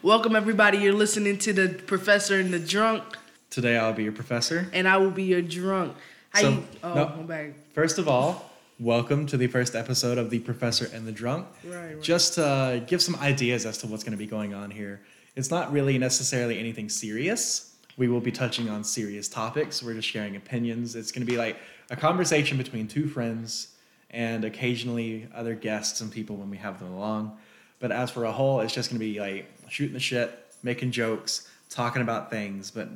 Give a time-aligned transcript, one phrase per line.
[0.00, 0.78] Welcome, everybody.
[0.78, 3.02] You're listening to the Professor and the Drunk,
[3.50, 4.68] Today I'll be your professor.
[4.72, 5.94] and I will be your drunk.
[6.30, 6.64] How So, you?
[6.82, 7.06] Oh, no.
[7.08, 7.50] I'm back.
[7.74, 8.50] First of all,
[8.80, 11.46] welcome to the first episode of The Professor and the Drunk.
[11.64, 12.02] Right, right.
[12.02, 15.02] Just to uh, give some ideas as to what's going to be going on here.
[15.36, 17.74] It's not really necessarily anything serious.
[17.98, 19.82] We will be touching on serious topics.
[19.82, 20.96] We're just sharing opinions.
[20.96, 21.58] It's going to be like
[21.90, 23.68] a conversation between two friends
[24.10, 27.36] and occasionally other guests and people when we have them along.
[27.80, 30.90] But as for a whole, it's just going to be like shooting the shit, making
[30.90, 32.70] jokes, talking about things.
[32.70, 32.88] But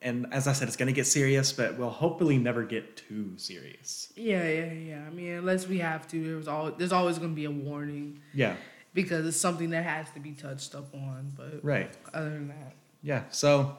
[0.00, 3.32] and as I said, it's going to get serious, but we'll hopefully never get too
[3.36, 4.12] serious.
[4.16, 5.04] Yeah, yeah, yeah.
[5.06, 8.20] I mean, unless we have to, there's all there's always going to be a warning
[8.32, 8.56] Yeah,
[8.94, 11.32] because it's something that has to be touched up on.
[11.36, 11.90] But right.
[12.14, 13.24] other than that, Yeah.
[13.30, 13.76] So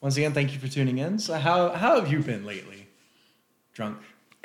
[0.00, 1.18] once again, thank you for tuning in.
[1.18, 2.88] So how how have you been lately?
[3.72, 3.98] Drunk.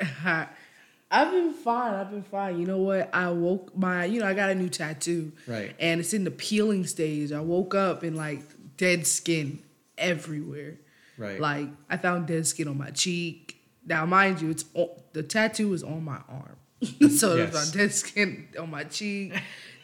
[1.14, 1.94] I've been fine.
[1.94, 2.58] I've been fine.
[2.58, 3.10] You know what?
[3.14, 5.32] I woke my, you know, I got a new tattoo.
[5.46, 5.74] Right.
[5.78, 7.32] And it's in the peeling stage.
[7.32, 8.40] I woke up and like
[8.78, 9.62] dead skin
[9.98, 10.78] everywhere.
[11.18, 11.38] Right.
[11.38, 13.58] Like I found dead skin on my cheek.
[13.86, 16.56] Now, mind you, it's on, the tattoo is on my arm,
[17.10, 17.52] so Yes.
[17.52, 19.34] there's dead skin on my cheek,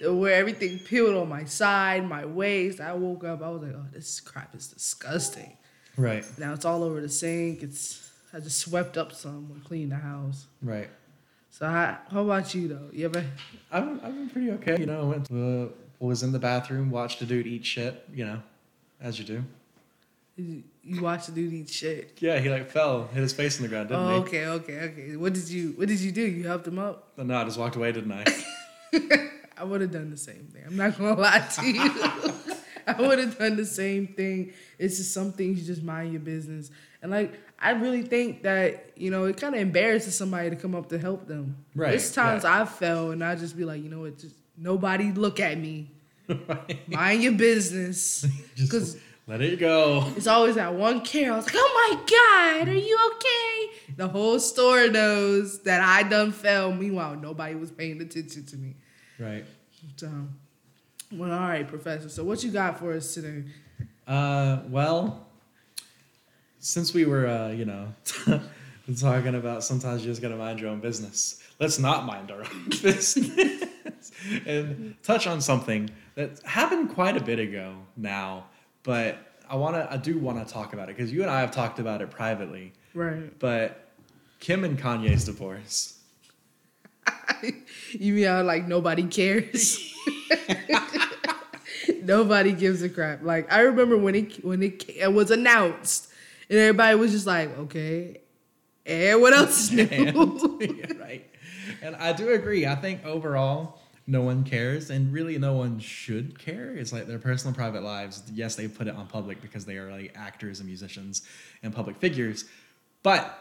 [0.00, 2.80] where everything peeled on my side, my waist.
[2.80, 3.42] I woke up.
[3.42, 5.52] I was like, "Oh, this crap is disgusting."
[5.97, 6.24] Right.
[6.39, 7.62] Now it's all over the sink.
[7.64, 10.47] It's I just swept up some and cleaned the house.
[10.62, 10.89] Right.
[11.59, 12.89] So how, how about you though?
[12.92, 13.25] You ever?
[13.73, 14.77] I've I've been pretty okay.
[14.78, 15.69] You know, I went to, uh,
[16.06, 18.05] was in the bathroom, watched a dude eat shit.
[18.14, 18.42] You know,
[19.01, 19.42] as you do.
[20.36, 22.17] You, you watch the dude eat shit?
[22.20, 24.14] Yeah, he like fell, hit his face in the ground, didn't Oh, he?
[24.20, 25.17] okay, okay, okay.
[25.17, 26.23] What did you What did you do?
[26.23, 27.09] You helped him up?
[27.19, 28.25] No, I just walked away, didn't I?
[29.59, 30.62] I would have done the same thing.
[30.64, 31.91] I'm not gonna lie to you.
[32.98, 34.53] I would have done the same thing.
[34.78, 36.70] It's just some things you just mind your business.
[37.03, 40.75] And like I really think that, you know, it kind of embarrasses somebody to come
[40.75, 41.56] up to help them.
[41.75, 42.45] Right, There's times.
[42.45, 45.91] I fell and I just be like, you know what, just nobody look at me.
[46.28, 46.89] Right.
[46.91, 48.20] Mind your business.
[48.55, 50.12] Just Because let it go.
[50.14, 51.33] it's always that one care.
[51.33, 53.95] I was like, oh my God, are you okay?
[53.97, 56.70] The whole store knows that I done fell.
[56.70, 58.77] Meanwhile, nobody was paying attention to me.
[59.18, 59.46] Right.
[59.96, 60.11] So,
[61.13, 62.08] well, all right, Professor.
[62.08, 63.45] So, what you got for us today?
[64.07, 65.27] Uh, well,
[66.58, 67.89] since we were, uh, you know,
[68.98, 72.64] talking about sometimes you just gotta mind your own business, let's not mind our own
[72.83, 73.64] business
[74.47, 78.47] and touch on something that happened quite a bit ago now,
[78.83, 79.18] but
[79.48, 82.01] I wanna, I do wanna talk about it because you and I have talked about
[82.02, 83.39] it privately, Right.
[83.39, 83.89] but
[84.41, 85.98] Kim and Kanye's divorce.
[87.92, 89.95] you mean how like nobody cares?
[92.08, 93.23] Nobody gives a crap.
[93.23, 96.11] Like I remember when it when it, it was announced,
[96.51, 98.23] and everybody was just like, okay,
[98.85, 99.83] and what else is new?
[100.61, 101.24] and, right.
[101.83, 102.67] And I do agree.
[102.67, 106.74] I think overall, no one cares, and really, no one should care.
[106.74, 108.23] It's like their personal, private lives.
[108.33, 111.23] Yes, they put it on public because they are like actors and musicians
[111.63, 112.47] and public figures.
[113.02, 113.39] But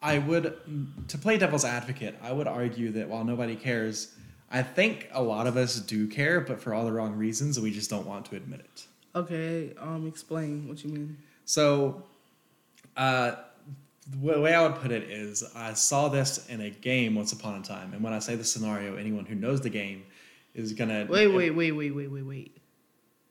[0.00, 0.56] I would,
[1.08, 4.13] to play devil's advocate, I would argue that while nobody cares,
[4.54, 7.72] I think a lot of us do care, but for all the wrong reasons, we
[7.72, 8.86] just don't want to admit it.
[9.16, 11.18] okay, um, explain what you mean.
[11.44, 12.04] So,
[12.96, 13.32] uh,
[14.08, 17.60] the way I would put it is, I saw this in a game once upon
[17.60, 20.04] a time, and when I say the scenario, anyone who knows the game
[20.54, 22.56] is gonna Wait, wait, wait, wait, wait, wait, wait.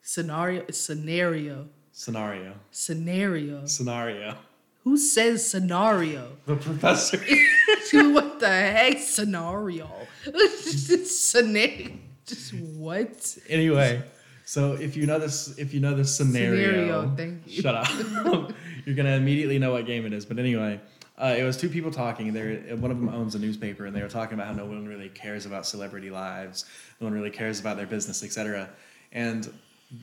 [0.01, 3.65] Scenario, scenario, scenario scenario.
[3.65, 4.37] scenario.
[4.83, 6.35] Who says scenario?
[6.45, 7.23] The professor.
[8.13, 9.89] what the heck scenario?
[11.05, 11.91] scenario.
[12.25, 13.37] Just what?
[13.49, 14.01] anyway,
[14.45, 17.61] so if you know this, if you know the scenario, Scenario, thank you.
[17.61, 17.87] Shut up.
[18.85, 20.25] You're gonna immediately know what game it is.
[20.25, 20.79] But anyway,
[21.17, 22.31] uh, it was two people talking.
[22.33, 24.87] They one of them owns a newspaper, and they were talking about how no one
[24.87, 26.65] really cares about celebrity lives.
[26.99, 28.69] No one really cares about their business, etc.
[29.11, 29.53] And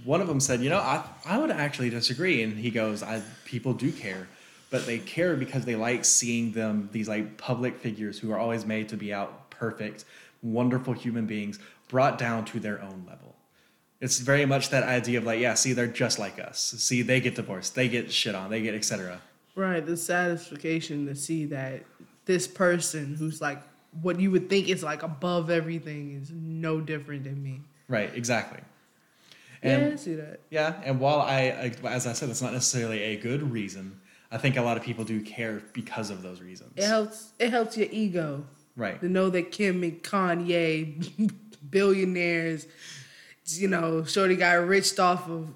[0.04, 3.22] one of them said, "You know, I I would actually disagree." And he goes, "I
[3.44, 4.28] people do care."
[4.70, 8.64] But they care because they like seeing them, these like public figures who are always
[8.64, 10.04] made to be out perfect,
[10.42, 11.58] wonderful human beings,
[11.88, 13.34] brought down to their own level.
[14.00, 16.60] It's very much that idea of like, yeah, see, they're just like us.
[16.78, 19.20] See, they get divorced, they get shit on, they get etc.
[19.56, 21.82] Right, the satisfaction to see that
[22.24, 23.60] this person who's like
[24.02, 27.60] what you would think is like above everything is no different than me.
[27.88, 28.60] Right, exactly.
[29.64, 30.38] yeah, I And see that.
[30.48, 33.99] yeah, and while I, I- as I said, it's not necessarily a good reason.
[34.30, 36.72] I think a lot of people do care because of those reasons.
[36.76, 37.30] It helps.
[37.38, 38.44] It helps your ego
[38.76, 39.00] Right.
[39.00, 41.32] to know that Kim and Kanye,
[41.70, 42.66] billionaires,
[43.46, 45.48] you know, Shorty got rich off of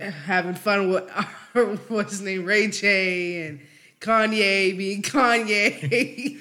[0.00, 1.08] having fun with
[1.88, 3.60] what's his name, Ray J, and
[4.00, 6.38] Kanye being Kanye.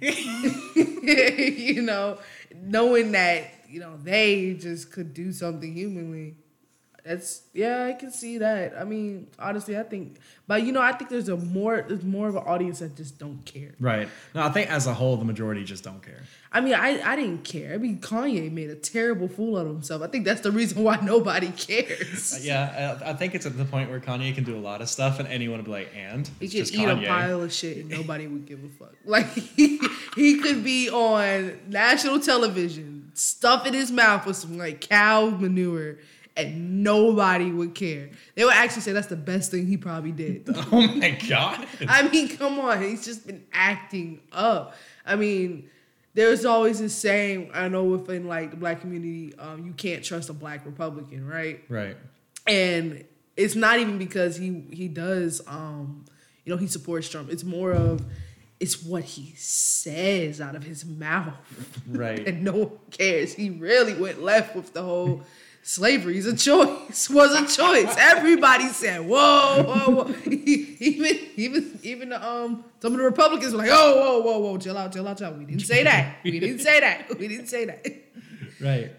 [1.58, 2.18] you know,
[2.62, 6.36] knowing that you know they just could do something humanly.
[7.04, 8.74] That's yeah, I can see that.
[8.78, 12.28] I mean, honestly, I think, but you know, I think there's a more there's more
[12.28, 13.74] of an audience that just don't care.
[13.80, 14.08] Right.
[14.36, 16.22] No, I think as a whole, the majority just don't care.
[16.52, 17.74] I mean, I I didn't care.
[17.74, 20.02] I mean, Kanye made a terrible fool out of himself.
[20.02, 22.34] I think that's the reason why nobody cares.
[22.34, 24.80] Uh, yeah, I, I think it's at the point where Kanye can do a lot
[24.80, 27.42] of stuff, and anyone would be like, "And He could just eat Kanye." a pile
[27.42, 28.94] of shit and nobody would give a fuck.
[29.04, 29.80] Like he,
[30.14, 35.98] he could be on national television, stuff in his mouth with some like cow manure,
[36.36, 38.10] and nobody would care.
[38.34, 40.48] They would actually say that's the best thing he probably did.
[40.72, 41.66] Oh my god!
[41.88, 44.74] I mean, come on, he's just been acting up.
[45.04, 45.68] I mean,
[46.14, 50.30] there's always this saying I know within like the black community, um, you can't trust
[50.30, 51.62] a black Republican, right?
[51.68, 51.96] right.
[52.46, 53.04] and
[53.36, 56.04] it's not even because he he does um
[56.44, 57.30] you know he supports Trump.
[57.30, 58.04] It's more of
[58.60, 61.34] it's what he says out of his mouth,
[61.88, 62.20] Right.
[62.28, 63.34] and no one cares.
[63.34, 65.22] He really went left with the whole
[65.62, 67.94] slavery is a choice was a choice.
[67.98, 70.14] Everybody said whoa whoa whoa.
[70.26, 74.58] even even even the, um some of the Republicans were like oh whoa whoa whoa
[74.58, 75.38] chill out chill out chill out.
[75.38, 76.16] We didn't say that.
[76.24, 77.18] We didn't say that.
[77.18, 77.86] We didn't say that.
[78.60, 78.92] Right.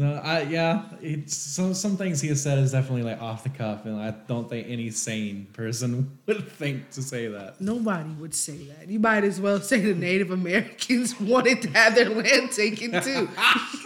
[0.00, 0.84] No, I yeah.
[1.02, 4.12] It's so some things he has said is definitely like off the cuff, and I
[4.12, 7.60] don't think any sane person would think to say that.
[7.60, 8.88] Nobody would say that.
[8.88, 13.28] You might as well say the Native Americans wanted to have their land taken too.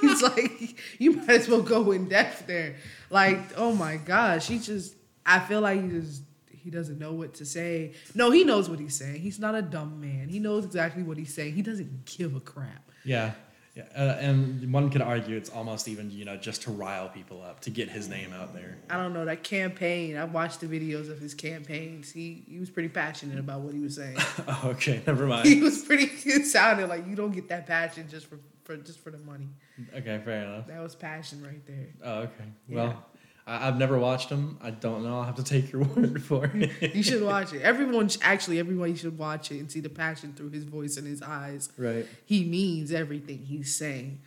[0.05, 2.76] it's like you might as well go in depth there.
[3.11, 4.94] Like, oh my gosh, he just
[5.26, 7.94] I feel like he just he doesn't know what to say.
[8.14, 9.20] No, he knows what he's saying.
[9.20, 10.28] He's not a dumb man.
[10.28, 11.55] He knows exactly what he's saying.
[11.55, 12.88] He doesn't give a crap.
[13.05, 13.32] Yeah.
[13.75, 17.43] Yeah, uh, and one could argue it's almost even you know just to rile people
[17.43, 18.79] up to get his name out there.
[18.88, 20.17] I don't know that campaign.
[20.17, 22.12] I watched the videos of his campaigns.
[22.12, 24.17] He he was pretty passionate about what he was saying.
[24.47, 25.49] Oh, okay, never mind.
[25.49, 26.11] he was pretty.
[26.25, 29.49] It sounded like you don't get that passion just for, for just for the money.
[29.94, 30.67] Okay, fair enough.
[30.69, 31.88] That was passion right there.
[32.03, 32.44] Oh, okay.
[32.69, 32.76] Yeah.
[32.76, 33.05] Well,
[33.46, 34.58] I, I've never watched him.
[34.62, 35.19] I don't know.
[35.19, 36.94] I'll have to take your word for it.
[36.94, 37.62] You should watch it.
[37.62, 41.06] Everyone, sh- actually, everyone should watch it and see the passion through his voice and
[41.06, 41.70] his eyes.
[41.76, 42.06] right.
[42.25, 44.20] He means everything he's saying.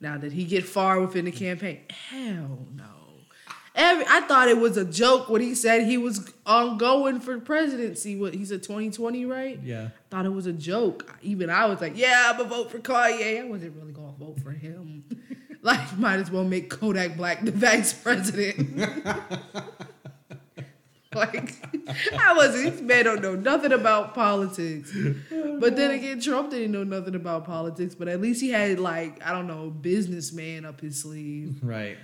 [0.00, 1.80] Now, did he get far within the campaign?
[1.90, 2.84] Hell no.
[3.74, 7.38] Every, I thought it was a joke when he said he was on going for
[7.40, 8.16] presidency.
[8.16, 9.58] What he said, twenty twenty, right?
[9.62, 9.88] Yeah.
[10.10, 11.10] thought it was a joke.
[11.22, 13.40] Even I was like, yeah, I'm gonna vote for Kanye.
[13.40, 15.04] I wasn't really gonna vote for him.
[15.62, 18.76] like, might as well make Kodak Black the vice president.
[21.14, 21.54] like,
[22.18, 22.72] I wasn't.
[22.72, 24.92] This man don't know nothing about politics.
[25.30, 27.94] But then again, Trump didn't know nothing about politics.
[27.94, 31.60] But at least he had like I don't know, businessman up his sleeve.
[31.62, 31.96] Right.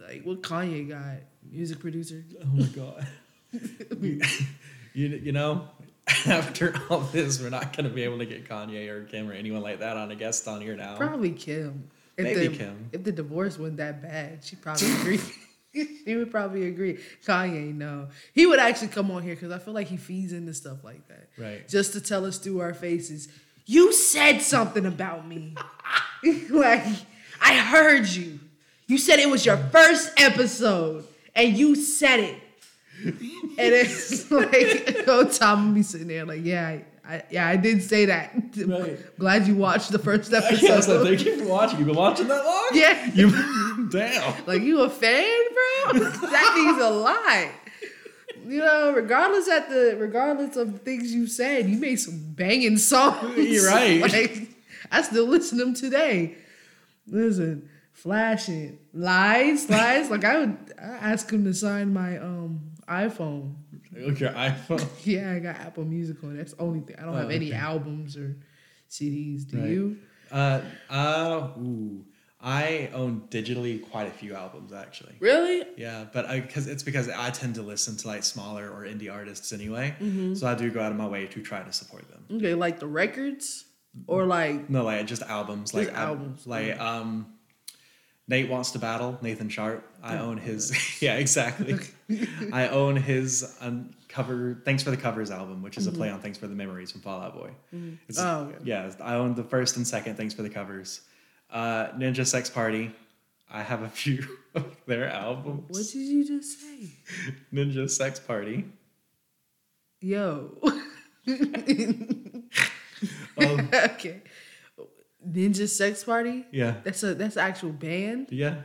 [0.00, 1.18] Like what Kanye got,
[1.50, 2.24] music producer.
[2.42, 3.06] Oh my god.
[4.00, 4.20] you,
[4.94, 5.68] you know,
[6.26, 9.32] after all this, we're not going to be able to get Kanye or Kim or
[9.32, 10.96] anyone like that on a guest on here now.
[10.96, 11.90] Probably Kim.
[12.16, 12.90] If Maybe the, Kim.
[12.92, 15.20] If the divorce wasn't that bad, she probably agree.
[15.72, 16.98] he would probably agree.
[17.26, 18.08] Kanye, no.
[18.32, 21.06] He would actually come on here because I feel like he feeds into stuff like
[21.08, 21.28] that.
[21.36, 21.68] Right.
[21.68, 23.28] Just to tell us through our faces,
[23.66, 25.54] you said something about me.
[26.50, 26.84] like,
[27.40, 28.38] I heard you.
[28.86, 32.40] You said it was your first episode and you said it.
[33.02, 33.16] and
[33.58, 38.06] it's like, oh, Tom would be sitting there like, yeah, I, yeah, I did say
[38.06, 38.32] that.
[38.66, 38.98] Right.
[39.18, 40.62] Glad you watched the first episode.
[40.62, 41.78] Yes, I thank you for watching.
[41.78, 42.68] You've been watching that long?
[42.72, 43.10] Yeah.
[43.12, 44.46] You, damn.
[44.46, 45.98] Like you a fan, bro?
[46.00, 47.48] that means a lot.
[48.46, 52.76] You know, regardless at the regardless of the things you said, you made some banging
[52.76, 53.36] songs.
[53.36, 54.00] You're right.
[54.00, 54.48] Like
[54.90, 56.36] I still listen to them today.
[57.06, 60.10] Listen, flashing lies, lies.
[60.10, 63.54] like I would I ask him to sign my um iPhone.
[63.96, 64.86] Look your iPhone.
[65.04, 66.36] Yeah, I got Apple Music on.
[66.36, 66.96] That's the only thing.
[66.98, 67.56] I don't Oh, have any okay.
[67.56, 68.36] albums or
[68.90, 69.44] CDs.
[69.46, 69.68] Do Right.
[69.70, 69.98] you?
[70.30, 70.60] Uh,
[70.90, 72.04] uh, ooh.
[72.40, 75.14] I own digitally quite a few albums actually.
[75.18, 75.66] Really?
[75.78, 79.52] Yeah, but because it's because I tend to listen to like smaller or indie artists
[79.52, 80.34] anyway, Mm-hmm.
[80.34, 82.24] so I do go out of my way to try to support them.
[82.36, 83.64] Okay, like the records
[84.06, 86.46] or like No, like just albums, Just like al- albums.
[86.46, 87.32] like um,
[88.28, 89.88] Nate wants to battle Nathan Sharp.
[90.02, 90.72] I own his.
[91.02, 91.78] yeah, exactly.
[92.52, 94.60] I own his um, cover.
[94.64, 97.00] Thanks for the covers album, which is a play on Thanks for the Memories from
[97.00, 97.50] Fall Out Boy.
[98.08, 98.58] It's, Oh, okay.
[98.64, 98.90] yeah.
[99.00, 100.16] I own the first and second.
[100.16, 101.00] Thanks for the covers.
[101.50, 102.90] Uh, Ninja Sex Party.
[103.50, 105.64] I have a few of their albums.
[105.68, 106.90] What did you just say?
[107.52, 108.64] Ninja Sex Party.
[110.00, 110.58] Yo.
[113.36, 114.22] Um, okay.
[115.28, 116.44] Ninja Sex Party?
[116.52, 118.28] yeah, That's a that's an actual band?
[118.30, 118.56] yeah.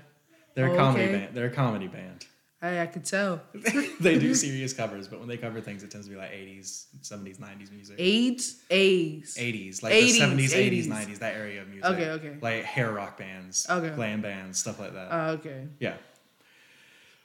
[0.56, 1.12] They're a Oh, comedy okay.
[1.18, 1.36] band.
[1.36, 2.26] They're a comedy band.
[2.62, 3.42] I I could tell.
[4.02, 6.86] they do serious covers, but when they cover things, it tends to be like 80s,
[7.02, 7.96] 70s, 90s music.
[7.98, 8.62] AIDS?
[8.70, 9.38] A's.
[9.40, 10.88] 80s, like 80s, the 70s, 80s, 80s.
[10.88, 11.90] 90s, that area of music.
[11.92, 12.38] Okay, okay.
[12.42, 13.96] Like hair rock bands, Okay.
[13.96, 15.08] glam bands, stuff like that.
[15.12, 15.68] Oh, okay.
[15.80, 15.96] yeah.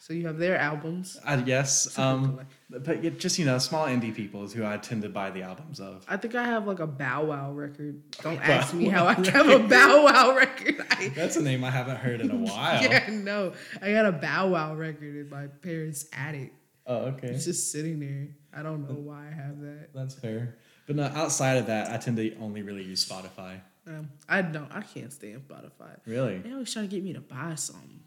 [0.04, 1.18] So you have their albums.
[1.24, 1.98] I guess.
[1.98, 5.40] Um, but just you know, small indie people is who I tend to buy the
[5.40, 6.04] albums of.
[6.06, 8.02] I think I have like a Bow Wow record.
[8.20, 10.84] Don't ask me how I have a Bow Wow record.
[10.90, 12.82] I, That's a name I haven't heard in a while.
[12.82, 16.52] yeah, no, I got a Bow Wow record in my parents' attic.
[16.86, 17.28] Oh, okay.
[17.28, 18.28] It's just sitting there.
[18.52, 19.88] I don't know why I have that.
[19.94, 20.58] That's fair.
[20.86, 23.62] But no, outside of that, I tend to only really use Spotify.
[23.86, 24.70] Um, I don't.
[24.70, 25.96] I can't stand Spotify.
[26.04, 26.38] Really?
[26.38, 28.00] They always trying to get me to buy something.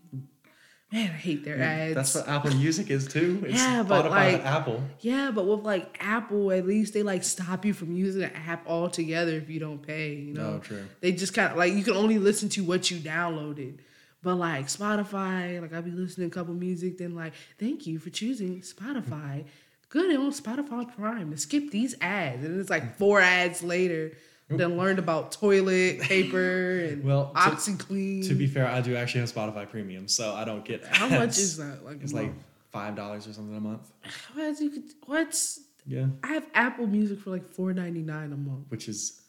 [0.91, 1.95] Man, I hate their ads.
[1.95, 3.43] That's what Apple Music is too.
[3.45, 4.81] It's Yeah, but Spotify like- Apple.
[5.01, 8.65] Yeah, but with like Apple, at least they like stop you from using the app
[8.67, 10.13] altogether if you don't pay.
[10.15, 10.85] You know, Oh, true.
[11.01, 13.79] They just kind of like you can only listen to what you downloaded.
[14.23, 17.99] But like Spotify, like I'll be listening to a couple music, then like, thank you
[17.99, 19.43] for choosing Spotify.
[19.89, 24.13] Good on Spotify Prime to skip these ads, and it's like four ads later.
[24.49, 28.25] Then learned about toilet paper and Well, to- OxiClean.
[28.29, 30.85] To be fair, I do actually have Spotify Premium, so I don't get.
[30.85, 31.83] how much is that?
[31.83, 32.31] Like, It's like
[32.71, 33.91] five dollars or something a month.
[34.33, 34.59] what?
[34.59, 35.37] You could, what?
[35.85, 38.65] Yeah, I have Apple Music for like four ninety nine a month.
[38.69, 39.21] which is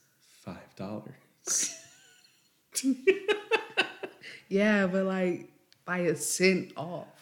[0.45, 1.75] five dollars.
[4.49, 5.51] Yeah, but like
[5.85, 7.18] by a cent off,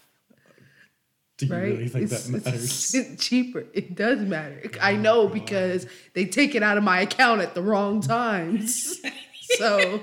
[1.39, 1.63] Do you right?
[1.65, 2.73] really think it's, that it's matters?
[2.91, 3.67] cent cheaper.
[3.75, 4.71] It does matter.
[4.81, 8.99] I know because they take it out of my account at the wrong times.
[9.59, 10.01] so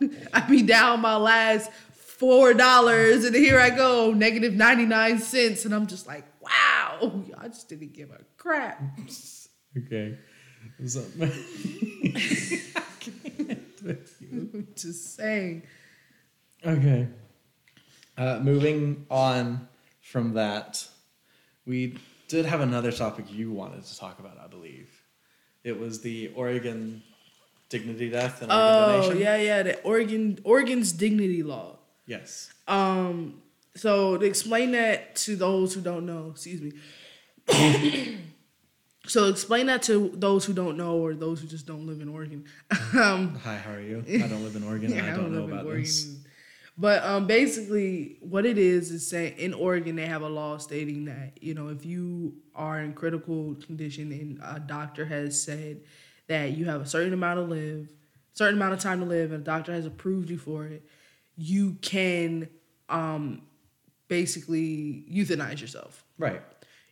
[0.32, 5.64] I be down my last four dollars, and here I go, negative ninety nine cents,
[5.66, 8.82] and I'm just like, wow, y'all just didn't give a crap.
[9.76, 10.16] Okay.
[10.78, 11.04] what's So-
[14.74, 15.62] just saying.
[16.64, 17.08] okay.
[18.16, 19.68] Uh, moving on
[20.10, 20.86] from that,
[21.66, 21.98] we
[22.28, 24.88] did have another topic you wanted to talk about, I believe.
[25.64, 27.02] It was the Oregon
[27.68, 29.18] dignity death and organ Oh donation.
[29.18, 31.76] yeah, yeah, the Oregon Oregon's dignity law.
[32.06, 32.50] Yes.
[32.66, 33.42] Um,
[33.76, 36.72] so to explain that to those who don't know, excuse me.
[39.06, 42.08] so explain that to those who don't know or those who just don't live in
[42.08, 42.44] Oregon.
[42.94, 44.02] um, Hi, how are you?
[44.08, 44.92] I don't live in Oregon.
[44.92, 46.16] and I don't know about this.
[46.80, 51.06] But um, basically, what it is is saying in Oregon they have a law stating
[51.06, 55.80] that you know if you are in critical condition and a doctor has said
[56.28, 57.92] that you have a certain amount of live,
[58.32, 60.84] certain amount of time to live, and a doctor has approved you for it,
[61.36, 62.48] you can
[62.88, 63.42] um,
[64.06, 66.42] basically euthanize yourself Right.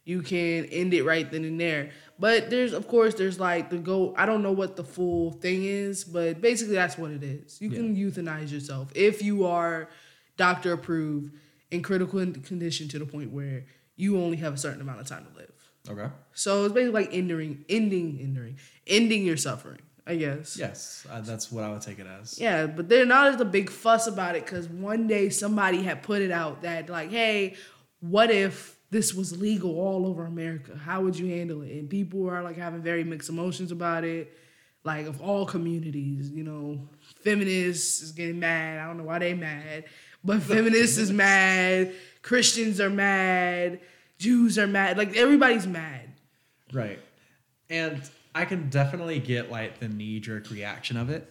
[0.06, 1.90] You can end it right then and there.
[2.18, 5.64] But there's of course there's like the go I don't know what the full thing
[5.64, 7.60] is, but basically that's what it is.
[7.60, 9.90] You can euthanize yourself if you are
[10.38, 11.34] doctor approved
[11.70, 15.26] in critical condition to the point where you only have a certain amount of time
[15.26, 15.52] to live.
[15.88, 16.12] Okay.
[16.32, 20.56] So it's basically like ending ending ending ending your suffering, I guess.
[20.56, 22.38] Yes, uh, that's what I would take it as.
[22.38, 26.02] Yeah, but they're not as a big fuss about it because one day somebody had
[26.02, 27.56] put it out that like, hey,
[28.00, 30.76] what if this was legal all over America?
[30.76, 31.72] How would you handle it?
[31.72, 34.32] And people are like having very mixed emotions about it,
[34.84, 36.30] like of all communities.
[36.30, 36.80] You know,
[37.22, 38.78] feminists is getting mad.
[38.78, 39.84] I don't know why they mad,
[40.24, 41.94] but feminists is mad.
[42.22, 43.80] Christians are mad.
[44.18, 44.96] Jews are mad.
[44.96, 46.08] Like everybody's mad.
[46.72, 47.00] Right.
[47.68, 48.02] And
[48.34, 51.30] I can definitely get like the knee jerk reaction of it.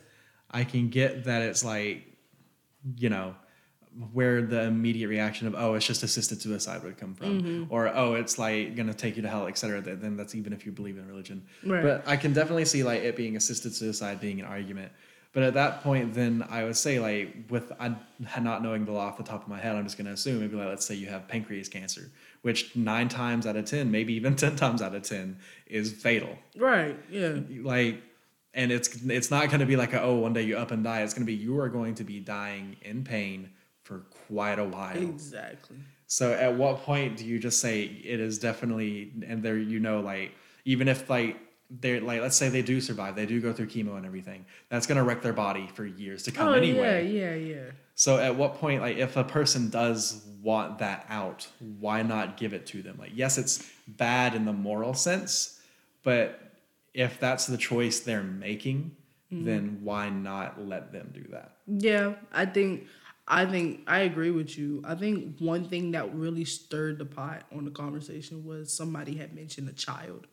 [0.52, 2.04] I can get that it's like,
[2.98, 3.36] you know,
[4.12, 7.42] where the immediate reaction of, oh, it's just assisted suicide would come from.
[7.42, 7.74] Mm-hmm.
[7.74, 9.82] Or, oh, it's like going to take you to hell, et cetera.
[9.82, 11.46] Then that's even if you believe in religion.
[11.66, 11.82] Right.
[11.84, 14.92] But I can definitely see like it being assisted suicide being an argument.
[15.34, 17.96] But at that point, then I would say like with I
[18.42, 20.40] not knowing the law off the top of my head, I'm just going to assume
[20.40, 22.10] maybe like let's say you have pancreas cancer,
[22.42, 25.38] which nine times out of ten, maybe even ten times out of ten,
[25.68, 26.98] is fatal Right.
[27.12, 27.40] Yeah.
[27.62, 28.02] like
[28.54, 30.84] and it's it's not going to be like a, oh one day you up and
[30.86, 33.50] die it's going to be you are going to be dying in pain
[34.28, 35.78] quite a while Exactly.
[36.08, 40.00] so at what point do you just say it is definitely and there you know
[40.02, 40.32] like
[40.66, 41.38] even if like
[41.82, 44.86] they're like let's say they do survive they do go through chemo and everything that's
[44.86, 47.72] going to wreck their body for years to come Oh anyway yeah, yeah, yeah.
[47.96, 51.48] so at what point, like if a person does want that out,
[51.80, 52.98] why not give it to them?
[53.00, 55.60] Like, yes, it's bad in the moral sense,
[56.04, 56.40] but
[56.94, 58.96] if that's the choice they're making,
[59.34, 59.44] mm-hmm.
[59.44, 61.54] then why not let them do that?
[61.66, 62.86] Yeah, I think
[63.28, 64.84] I think I agree with you.
[64.86, 69.34] I think one thing that really stirred the pot on the conversation was somebody had
[69.34, 70.28] mentioned a child.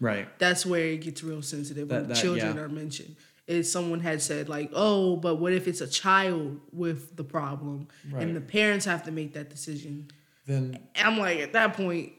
[0.00, 0.26] Right.
[0.40, 2.62] That's where it gets real sensitive when That- that- children yeah.
[2.62, 3.14] are mentioned.
[3.46, 7.88] Is someone had said like, "Oh, but what if it's a child with the problem
[8.10, 8.22] Right.
[8.22, 10.08] and the parents have to make that decision?"
[10.46, 12.12] Then And I'm like, at that point,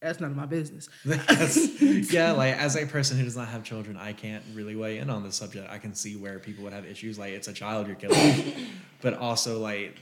[0.00, 0.88] that's none of my business.
[2.12, 5.10] yeah, like as a person who does not have children, I can't really weigh in
[5.10, 5.68] on this subject.
[5.70, 8.54] I can see where people would have issues like it's a child you're killing,
[9.02, 9.96] but also like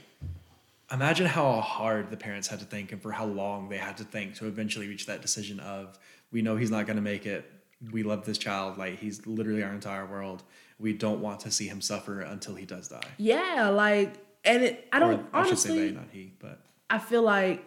[0.91, 4.03] imagine how hard the parents had to think and for how long they had to
[4.03, 5.97] think to eventually reach that decision of
[6.31, 7.49] we know he's not going to make it
[7.91, 10.43] we love this child like he's literally our entire world
[10.79, 14.13] we don't want to see him suffer until he does die Yeah, like,
[14.45, 15.89] and it, I don't or i should say honestly.
[15.89, 17.65] they not he but I feel like,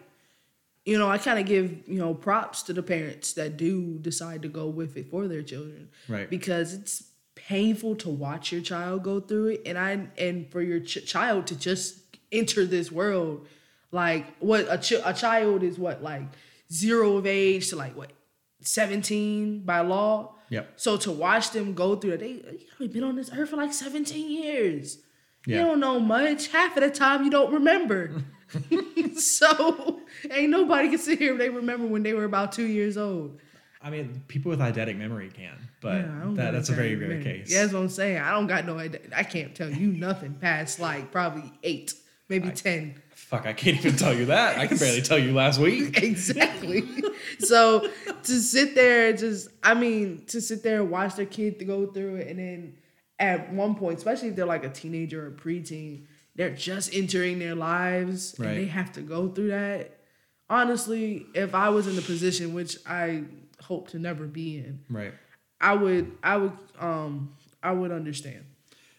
[0.87, 4.41] you know, I kind of give, you know, props to the parents that do decide
[4.43, 5.91] to go with it for their children.
[6.09, 6.31] Right.
[6.31, 7.03] Because it's
[7.51, 11.49] painful to watch your child go through it and I and for your ch- child
[11.49, 11.99] to just
[12.31, 13.49] enter this world
[13.91, 16.29] like what a ch- a child is what like
[16.73, 18.13] 0 of age to like what
[18.63, 20.35] 17 by law.
[20.51, 20.73] Yep.
[20.77, 22.43] So to watch them go through it, they
[22.79, 24.99] you been on this earth for like 17 years.
[25.47, 26.49] You don't know much.
[26.49, 28.23] Half of the time you don't remember.
[29.17, 32.97] so ain't nobody can sit here and they remember when they were about two years
[32.97, 33.41] old.
[33.83, 37.51] I mean people with eidetic memory can but Yeah, that, that's a very rare case
[37.51, 38.19] Yeah, that's what I'm saying.
[38.19, 39.01] I don't got no idea.
[39.17, 41.95] I can't tell you nothing past like probably eight,
[42.29, 43.01] maybe ten.
[43.15, 46.83] fuck i can't even tell you that i can barely tell you last week exactly.
[47.39, 47.89] so
[48.25, 51.65] to sit there and just, I mean, to sit there and watch their kid to
[51.65, 52.75] go through it, and then
[53.19, 56.05] at one point, especially if they're like a teenager or preteen,
[56.37, 58.49] they're just entering their lives Right.
[58.49, 59.99] and they have to go through that.
[60.49, 63.25] Honestly, if I was in the position which I
[63.63, 65.13] hope to never be in, right
[65.61, 68.45] I would, I would, um, I would understand.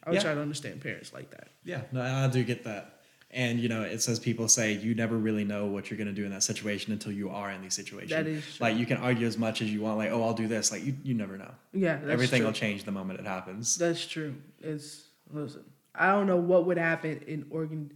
[0.03, 0.22] I would Yeah.
[0.24, 1.48] try to understand parents like that.
[1.63, 3.00] Yeah, no, I do get that.
[3.32, 6.25] And you know, it says people say you never really know what you're gonna do
[6.25, 8.12] in that situation until you are in these situations.
[8.12, 8.63] That is true.
[8.65, 10.72] like you can argue as much as you want, like, oh, I'll do this.
[10.72, 11.51] Like you, you never know.
[11.74, 12.48] Yeah, Everything true.
[12.48, 13.77] will change the moment it happens.
[13.77, 14.36] That's true.
[14.60, 15.63] It's listen.
[15.96, 17.91] I don't know what would happen in Oregon,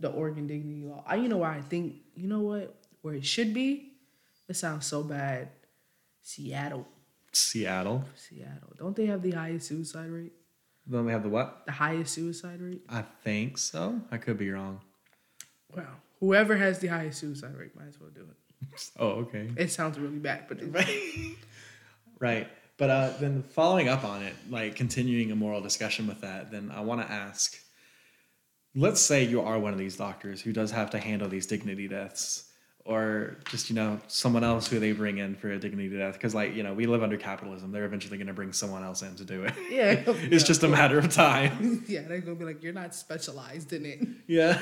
[0.00, 1.04] the Oregon dignity law.
[1.06, 3.92] I, you know why I think you know what where it should be.
[4.48, 5.50] It sounds so bad.
[6.28, 6.86] Seattle,
[7.32, 8.04] Seattle.
[8.14, 8.74] Seattle.
[8.76, 10.34] Don't they have the highest suicide rate?
[10.86, 11.62] Then we have the what?
[11.64, 12.82] The highest suicide rate.
[12.86, 13.98] I think so.
[14.10, 14.82] I could be wrong.
[15.74, 15.86] Wow.
[16.20, 18.80] Whoever has the highest suicide rate might as well do it.
[18.98, 19.48] Oh, okay.
[19.56, 21.36] It sounds really bad, but Right.
[22.18, 22.48] right.
[22.76, 26.70] But uh, then following up on it, like continuing a moral discussion with that, then
[26.74, 27.58] I want to ask
[28.74, 31.88] let's say you are one of these doctors who does have to handle these dignity
[31.88, 32.47] deaths,
[32.88, 36.14] or just, you know, someone else who they bring in for a dignity death.
[36.14, 37.70] Because, like, you know, we live under capitalism.
[37.70, 39.52] They're eventually going to bring someone else in to do it.
[39.70, 41.84] yeah, it's just a matter of time.
[41.88, 42.00] yeah.
[42.08, 44.00] They're gonna be like, you're not specialized in it.
[44.26, 44.58] Yeah.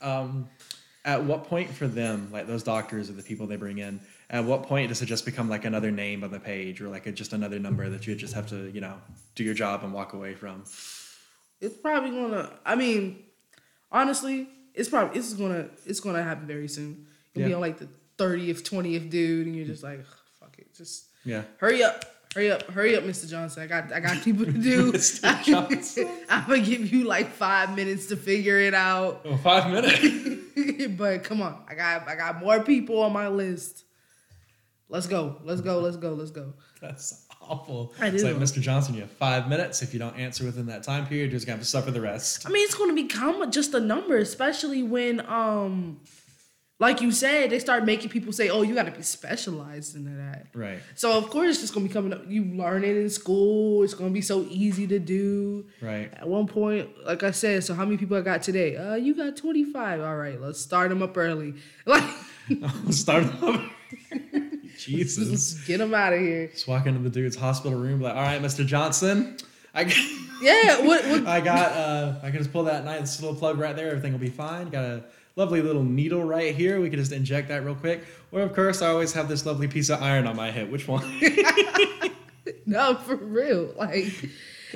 [0.00, 0.48] um,
[1.04, 4.44] at what point for them, like those doctors or the people they bring in, at
[4.44, 7.12] what point does it just become like another name on the page or like a,
[7.12, 8.94] just another number that you just have to, you know,
[9.34, 10.62] do your job and walk away from?
[11.60, 12.52] It's probably gonna.
[12.64, 13.24] I mean,
[13.90, 17.06] honestly, it's probably it's gonna it's gonna happen very soon.
[17.34, 20.04] You'll be on like the thirtieth, twentieth dude, and you're just like,
[20.38, 21.42] fuck it, just Yeah.
[21.58, 22.04] hurry up,
[22.34, 23.28] hurry up, hurry up, Mr.
[23.28, 23.62] Johnson.
[23.62, 24.92] I got I got people to do.
[24.92, 25.42] Mr.
[25.44, 26.08] Johnson.
[26.28, 29.22] I'm gonna give you like five minutes to figure it out.
[29.24, 30.94] Oh, five minutes.
[30.98, 33.84] but come on, I got I got more people on my list.
[34.90, 36.52] Let's go, let's go, let's go, let's go.
[36.80, 37.94] That's awful.
[38.00, 38.60] I It's like, Mr.
[38.60, 39.82] Johnson, you have five minutes.
[39.82, 41.92] If you don't answer within that time period, you're just going to have to suffer
[41.92, 42.44] the rest.
[42.46, 46.00] I mean, it's going to become just a number, especially when, um,
[46.80, 50.16] like you said, they start making people say, "Oh, you got to be specialized in
[50.16, 50.80] that." Right.
[50.96, 52.22] So of course, it's just going to be coming up.
[52.26, 53.84] You learn it in school.
[53.84, 55.66] It's going to be so easy to do.
[55.82, 56.10] Right.
[56.14, 58.76] At one point, like I said, so how many people I got today?
[58.76, 60.00] Uh, you got twenty five.
[60.00, 61.54] All right, let's start them up early.
[61.86, 62.02] Like,
[62.90, 63.62] Start off.
[64.84, 65.28] Jesus.
[65.28, 66.48] let's get them out of here.
[66.48, 68.66] Just walk into the dude's hospital room, like, all right, Mr.
[68.66, 69.36] Johnson,
[69.74, 69.96] I got,
[70.42, 70.80] Yeah.
[70.86, 71.04] What?
[71.06, 73.88] what I got, uh, I can just pull that nice little plug right there.
[73.88, 74.70] Everything will be fine.
[74.70, 75.04] Got a
[75.36, 76.80] lovely little needle right here.
[76.80, 78.04] We can just inject that real quick.
[78.32, 80.70] Or of course, I always have this lovely piece of iron on my hip.
[80.70, 81.04] Which one?
[82.66, 83.74] No, for real.
[83.76, 84.12] Like,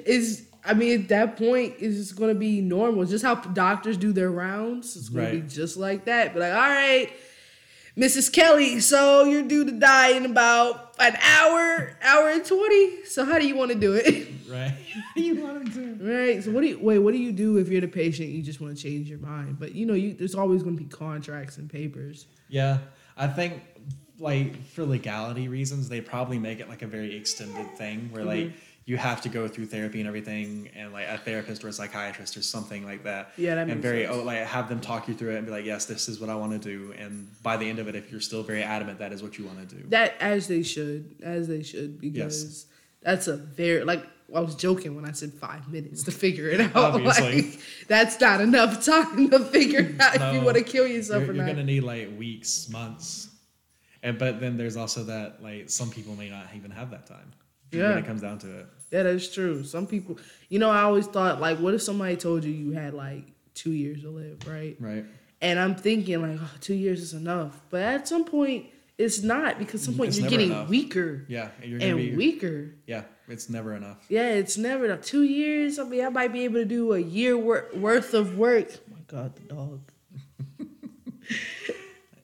[0.05, 3.03] is I mean, at that point, it's just gonna be normal.
[3.03, 4.97] It's just how doctors do their rounds.
[4.97, 6.33] It's gonna be just like that.
[6.33, 7.11] But like, all right,
[7.97, 8.33] Mrs.
[8.33, 13.05] Kelly, so you're due to die in about an hour, hour and twenty.
[13.05, 14.29] So how do you want to do it?
[14.49, 14.75] right.
[15.15, 15.97] you want to?
[15.97, 16.13] Do it?
[16.13, 16.43] Right.
[16.43, 16.99] So what do you wait?
[16.99, 18.31] What do you do if you're the patient?
[18.31, 20.87] You just want to change your mind, but you know, you there's always gonna be
[20.87, 22.27] contracts and papers.
[22.49, 22.79] Yeah,
[23.17, 23.63] I think
[24.19, 28.47] like for legality reasons, they probably make it like a very extended thing where like
[28.47, 28.57] Mm-hmm.
[28.87, 32.37] You have to go through therapy and everything, and like a therapist or a psychiatrist
[32.37, 33.33] or something like that.
[33.37, 34.17] Yeah, that and very sense.
[34.17, 36.29] oh, like have them talk you through it and be like, yes, this is what
[36.29, 38.99] I want to do, and by the end of it, if you're still very adamant,
[38.99, 39.89] that is what you want to do.
[39.89, 42.67] That as they should, as they should, because
[43.03, 46.61] that's a very like I was joking when I said five minutes to figure it
[46.61, 46.75] out.
[46.95, 47.43] Obviously.
[47.43, 51.33] Like, that's not enough time to figure out if you want to kill yourself You're,
[51.33, 51.53] or you're not.
[51.53, 53.31] gonna need like weeks, months,
[54.03, 57.33] and but then there's also that like some people may not even have that time.
[57.73, 57.89] Yeah.
[57.91, 58.67] when it comes down to it.
[58.91, 59.65] Yeah, that's true.
[59.65, 62.95] Some people, you know, I always thought like, what if somebody told you you had
[62.95, 63.25] like
[63.55, 64.77] two years to live, right?
[64.79, 65.05] Right.
[65.41, 69.59] And I'm thinking like, oh, two years is enough, but at some point it's not
[69.59, 70.69] because at some point It's you're getting enough.
[70.69, 71.49] weaker Yeah.
[71.61, 72.17] and You're gonna and be.
[72.17, 72.75] weaker.
[72.87, 73.03] Yeah.
[73.27, 74.05] It's never enough.
[74.09, 75.01] Yeah, it's never enough.
[75.03, 75.79] Two years.
[75.79, 78.69] I mean, I might be able to do a year wor- worth of work.
[78.75, 79.91] Oh my god, the dog.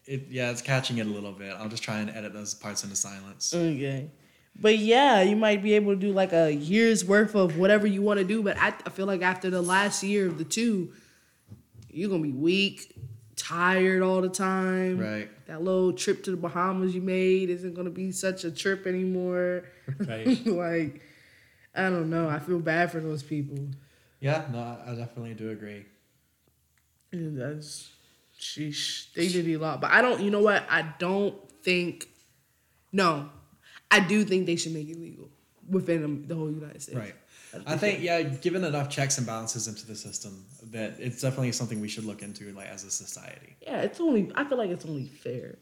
[0.07, 1.53] It, yeah, it's catching it a little bit.
[1.57, 3.55] I'll just try and edit those parts into silence.
[3.55, 4.11] Okay.
[4.58, 8.02] But yeah, you might be able to do like a year's worth of whatever you
[8.02, 8.42] want to do.
[8.42, 10.92] But I, I feel like after the last year of the two,
[11.88, 12.94] you're gonna be weak,
[13.36, 14.98] tired all the time.
[14.98, 15.30] Right.
[15.46, 19.64] That little trip to the Bahamas you made isn't gonna be such a trip anymore.
[19.98, 20.26] Right.
[20.46, 21.00] like,
[21.74, 22.28] I don't know.
[22.28, 23.58] I feel bad for those people.
[24.20, 24.44] Yeah.
[24.52, 25.86] No, I I definitely do agree.
[27.12, 27.90] And that's
[28.38, 29.12] sheesh.
[29.14, 29.80] They did a lot.
[29.80, 30.64] But I don't you know what?
[30.68, 32.08] I don't think
[32.92, 33.30] no.
[33.90, 35.29] I do think they should make it legal
[35.68, 36.98] within the whole United States.
[36.98, 37.14] Right.
[37.66, 41.81] I think yeah, given enough checks and balances into the system, that it's definitely something
[41.81, 43.57] we should look into, like as a society.
[43.62, 45.59] Yeah, it's only I feel like it's only fair.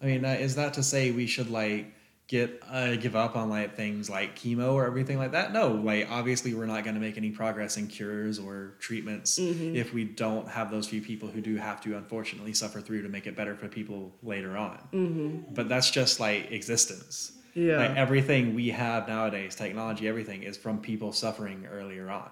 [0.00, 1.92] I mean, uh, is that to say we should like
[2.28, 5.52] get uh, give up on like things like chemo or everything like that?
[5.52, 9.92] No, like obviously we're not going to make any progress in cures or treatments if
[9.92, 13.26] we don't have those few people who do have to unfortunately suffer through to make
[13.26, 14.78] it better for people later on.
[14.92, 15.54] Mm-hmm.
[15.54, 17.32] But that's just like existence.
[17.56, 17.78] Yeah.
[17.78, 22.30] Like everything we have nowadays, technology, everything is from people suffering earlier on.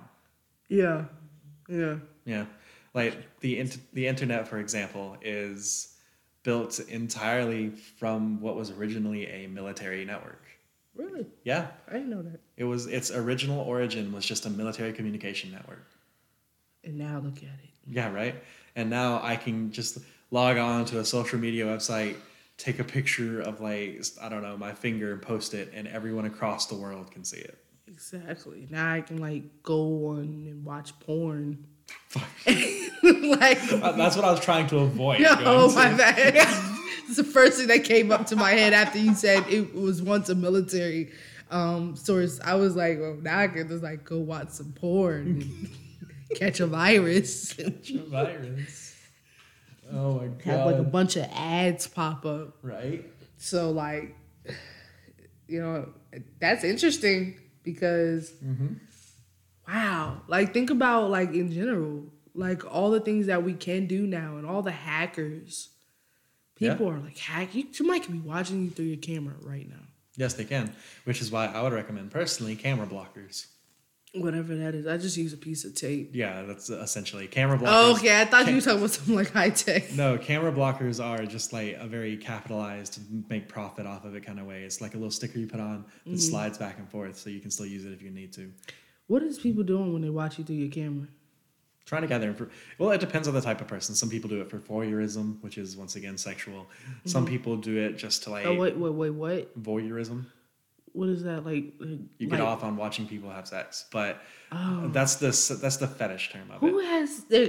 [0.69, 1.07] Yeah.
[1.69, 1.97] Yeah.
[2.27, 2.45] Yeah,
[2.95, 5.97] like the int- the internet, for example, is
[6.43, 10.43] built entirely from what was originally a military network.
[10.95, 11.27] Really?
[11.43, 12.41] Yeah, I didn't know that.
[12.57, 15.87] it was its original origin was just a military communication network.
[16.85, 17.71] And now look at it.
[17.89, 18.37] Yeah, right.
[18.77, 19.99] And now I can just
[20.31, 22.17] log on to a social media website,
[22.57, 26.25] take a picture of like I don't know my finger and post it, and everyone
[26.25, 27.59] across the world can see it.
[27.87, 28.67] Exactly.
[28.71, 31.67] Now I can like go on and watch porn.
[32.47, 35.21] like Uh, That's what I was trying to avoid.
[35.21, 36.35] No, oh my bad.
[37.07, 40.03] it's the first thing that came up to my head after you said it was
[40.03, 41.13] once a military
[41.51, 42.41] um, source.
[42.43, 45.69] I was like, well, now I can just like go watch some porn and
[46.37, 47.53] catch a virus.
[47.53, 48.94] Catch a virus.
[49.95, 50.45] Oh my god.
[50.45, 52.59] Have like a bunch of ads pop up.
[52.63, 53.05] right.
[53.37, 54.17] So like,
[55.47, 55.89] you know,
[56.41, 58.75] that's interesting because mm-hmm.
[59.69, 62.05] wow, like think about like in general,
[62.35, 65.71] like all the things that we can do now and all the hackers.
[66.57, 67.55] People are like hack.
[67.55, 69.85] You somebody could be watching you through your camera right now.
[70.17, 70.73] Yes, they can.
[71.05, 73.47] Which is why I would recommend personally camera blockers.
[74.17, 76.11] Whatever that is, I just use a piece of tape.
[76.15, 77.65] Yeah, that's essentially camera blockers.
[77.67, 78.21] Oh, okay.
[78.21, 79.93] I thought you were talking about something like high tech.
[79.93, 84.39] No, camera blockers are just like a very capitalized, make profit off of it kind
[84.39, 84.63] of way.
[84.63, 86.17] It's like a little sticker you put on that Mm-hmm.
[86.19, 88.53] slides back and forth, so you can still use it if you need to.
[89.09, 91.09] What is people doing when they watch you through your camera?
[91.85, 92.49] Trying to gather info.
[92.79, 93.95] Well, it depends on the type of person.
[93.95, 96.67] Some people do it for voyeurism, which is once again sexual.
[97.05, 98.59] Some people do it just to like Mm-hmm.
[98.59, 99.63] Oh wait, wait, wait, what?
[99.63, 100.27] voyeurism.
[100.95, 101.75] What is that like?
[101.81, 104.21] Uh, like You like, get off on watching people have sex, but
[104.53, 104.89] Oh.
[104.93, 105.27] that's the
[105.61, 106.71] that's the fetish term of Who it.
[106.71, 107.49] Who has their?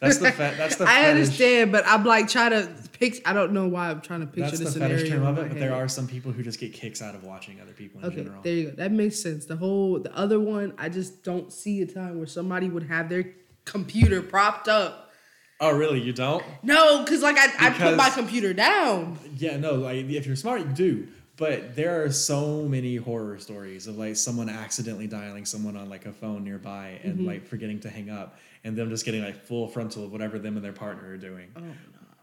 [0.00, 0.84] That's the fe- that's the.
[0.88, 3.22] I fetish- understand, but I'm like trying to pick.
[3.28, 5.48] I don't know why I'm trying to picture That's the the fetish term of it,
[5.50, 8.06] but there are some people who just get kicks out of watching other people in
[8.06, 8.42] Okay, general.
[8.42, 8.76] there you go.
[8.76, 9.44] That makes sense.
[9.46, 13.08] The whole the other one, I just don't see a time where somebody would have
[13.08, 13.26] their
[13.64, 15.12] computer propped up.
[15.60, 16.00] Oh, really?
[16.00, 16.42] You don't?
[16.62, 19.18] No, because like I, I put my computer down.
[19.36, 19.74] Yeah, no.
[19.74, 21.08] Like, if you're smart, you do.
[21.40, 26.04] But there are so many horror stories of like someone accidentally dialing someone on like
[26.06, 27.26] a phone nearby and Mm-hmm.
[27.26, 30.56] like forgetting to hang up, and them just getting like full frontal of whatever them
[30.56, 31.48] and their partner are doing.
[31.56, 31.72] Oh no.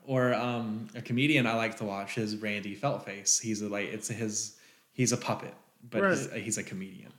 [0.06, 3.42] Or um, a comedian I like to watch is Randy Feltface.
[3.42, 4.56] He's a, like it's his
[4.94, 5.54] he's a puppet,
[5.90, 6.42] but he's, Right.
[6.44, 7.12] he's a comedian,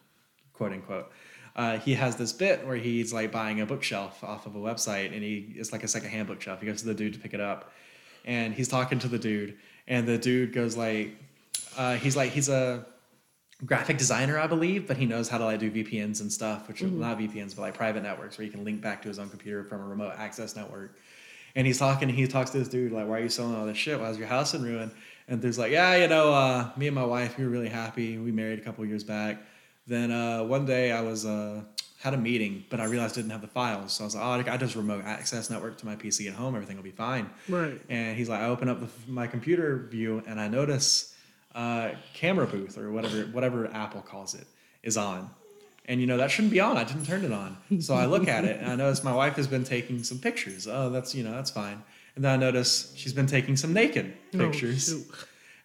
[0.54, 1.10] quote unquote.
[1.56, 5.12] Uh, he has this bit where he's like buying a bookshelf off of a website,
[5.12, 6.60] and he it's like a secondhand bookshelf.
[6.60, 7.72] He goes to the dude to pick it up,
[8.24, 9.58] and he's talking to the dude,
[9.88, 11.16] and the dude goes like,
[11.78, 12.84] uh, he's like he's a
[13.64, 16.82] graphic designer, I believe, but he knows how to like do VPNs and stuff, which
[16.82, 19.30] are not VPNs, but like private networks where you can link back to his own
[19.30, 20.96] computer from a remote access network.
[21.56, 23.76] And he's talking, he talks to this dude, like, why are you selling all this
[23.76, 23.98] shit?
[23.98, 24.92] Why is your house in ruin?
[25.26, 28.16] And there's like, yeah, you know, uh, me and my wife, we were really happy.
[28.16, 29.42] We married a couple years back.
[29.86, 31.62] Then uh, one day I was, uh,
[31.98, 33.94] had a meeting, but I realized I didn't have the files.
[33.94, 36.54] So I was like, oh, I just remote access network to my PC at home.
[36.54, 37.28] Everything will be fine.
[37.48, 37.80] Right.
[37.88, 41.16] And he's like, I open up the, my computer view and I notice
[41.54, 44.46] uh, camera booth or whatever whatever Apple calls it
[44.82, 45.30] is on.
[45.86, 46.76] And you know that shouldn't be on.
[46.76, 47.56] I didn't turn it on.
[47.80, 50.66] So I look at it and I notice my wife has been taking some pictures.
[50.68, 51.82] Oh, that's you know that's fine.
[52.14, 54.88] And then I notice she's been taking some naked Oh, pictures.
[54.88, 55.06] shoot.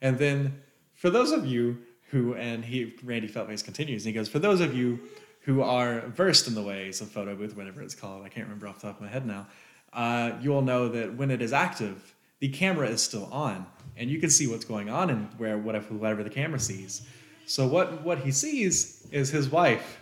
[0.01, 0.61] and then
[0.93, 1.77] for those of you
[2.11, 4.99] who and he Randy Feltface continues and he goes for those of you
[5.41, 8.67] who are versed in the ways of photo booth, whatever it's called, I can't remember
[8.69, 9.47] off the top of my head now,
[9.91, 13.65] uh, you will know that when it is active, the camera is still on,
[13.97, 17.07] and you can see what's going on and where whatever whatever the camera sees.
[17.45, 20.01] So what what he sees is his wife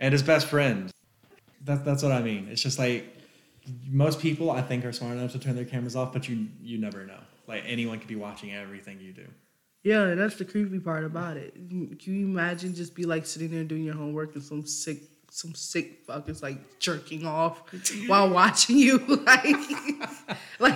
[0.00, 0.90] and his best friend.
[1.64, 2.48] That, that's what I mean.
[2.50, 3.06] It's just like
[3.86, 6.78] most people I think are smart enough to turn their cameras off, but you you
[6.78, 7.20] never know.
[7.46, 9.26] Like anyone could be watching everything you do.
[9.82, 11.54] Yeah, that's the creepy part about it.
[11.54, 15.52] Can you imagine just be like sitting there doing your homework and some sick some
[15.52, 17.64] sick fuck is like jerking off
[18.06, 19.56] while watching you like
[20.60, 20.74] like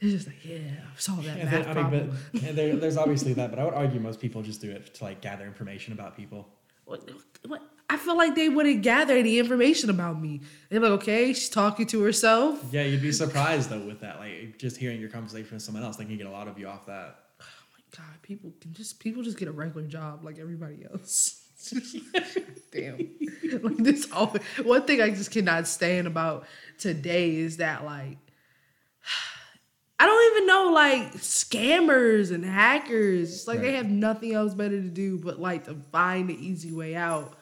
[0.00, 2.18] it's just like yeah I saw that And math then, I mean, problem.
[2.32, 4.94] but and there, there's obviously that, but I would argue most people just do it
[4.94, 6.48] to like gather information about people.
[6.84, 7.08] What,
[7.46, 7.62] what?
[7.88, 10.40] I feel like they wouldn't gather any information about me.
[10.70, 12.62] They're like, okay, she's talking to herself.
[12.72, 15.96] Yeah, you'd be surprised though with that, like just hearing your conversation with someone else.
[15.96, 17.16] They can get a lot of you off that.
[17.40, 21.42] Oh my God, people can just people just get a regular job like everybody else.
[22.72, 22.98] Damn.
[23.62, 26.44] Like this all one thing I just cannot stand about
[26.78, 28.18] today is that like
[29.98, 33.32] I don't even know like scammers and hackers.
[33.32, 36.72] It's like they have nothing else better to do but like to find the easy
[36.72, 37.34] way out.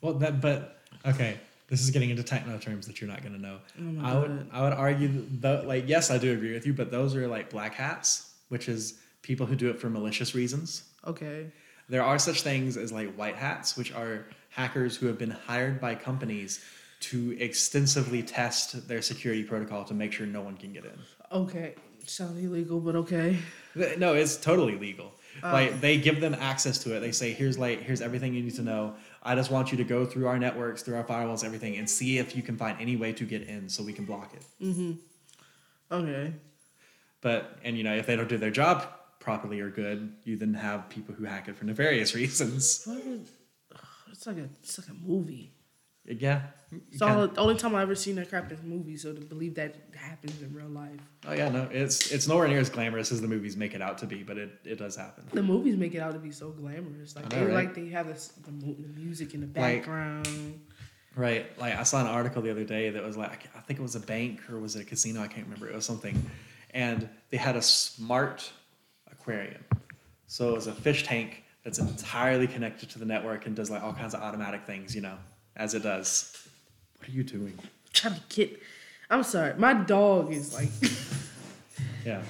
[0.00, 1.38] Well, that but okay.
[1.68, 3.58] This is getting into techno terms that you're not gonna know.
[3.80, 4.46] Oh I would.
[4.52, 7.48] I would argue that like yes I do agree with you, but those are like
[7.48, 10.82] black hats, which is people who do it for malicious reasons.
[11.06, 11.46] Okay.
[11.88, 15.80] There are such things as like white hats, which are hackers who have been hired
[15.80, 16.62] by companies
[17.00, 20.98] to extensively test their security protocol to make sure no one can get in.
[21.32, 21.74] Okay.
[22.06, 23.38] Sounds illegal, but okay.
[23.96, 25.12] No, it's totally legal.
[25.42, 27.00] like they give them access to it.
[27.00, 28.94] They say, "Here's like here's everything you need to know.
[29.22, 32.18] I just want you to go through our networks, through our firewalls, everything, and see
[32.18, 34.92] if you can find any way to get in, so we can block it." Mm-hmm.
[35.90, 36.34] Okay.
[37.20, 38.86] But and you know if they don't do their job
[39.20, 42.82] properly or good, you then have people who hack it for nefarious reasons.
[42.84, 43.30] What is-
[43.72, 45.52] ugh, It's like a it's like a movie.
[46.04, 46.42] Yeah.
[46.90, 49.54] It's all, the only time I've ever seen that crap is movies, so to believe
[49.56, 50.98] that happens in real life.
[51.26, 53.98] Oh yeah, no, it's it's nowhere near as glamorous as the movies make it out
[53.98, 55.24] to be, but it, it does happen.
[55.32, 57.14] The movies make it out to be so glamorous.
[57.14, 57.54] Like know, they right?
[57.54, 60.60] like they have this, the, the music in the Like- background.
[61.14, 61.46] Right.
[61.58, 63.94] Like I saw an article the other day that was like I think it was
[63.94, 65.20] a bank or was it a casino?
[65.20, 65.68] I can't remember.
[65.68, 66.30] It was something,
[66.70, 68.50] and they had a smart
[69.10, 69.62] aquarium.
[70.26, 73.82] So it was a fish tank that's entirely connected to the network and does like
[73.82, 75.18] all kinds of automatic things, you know,
[75.56, 76.46] as it does.
[76.98, 77.58] What are you doing?
[77.92, 78.60] trying to get.
[79.10, 80.70] I'm sorry, my dog is like.
[82.04, 82.22] Yeah.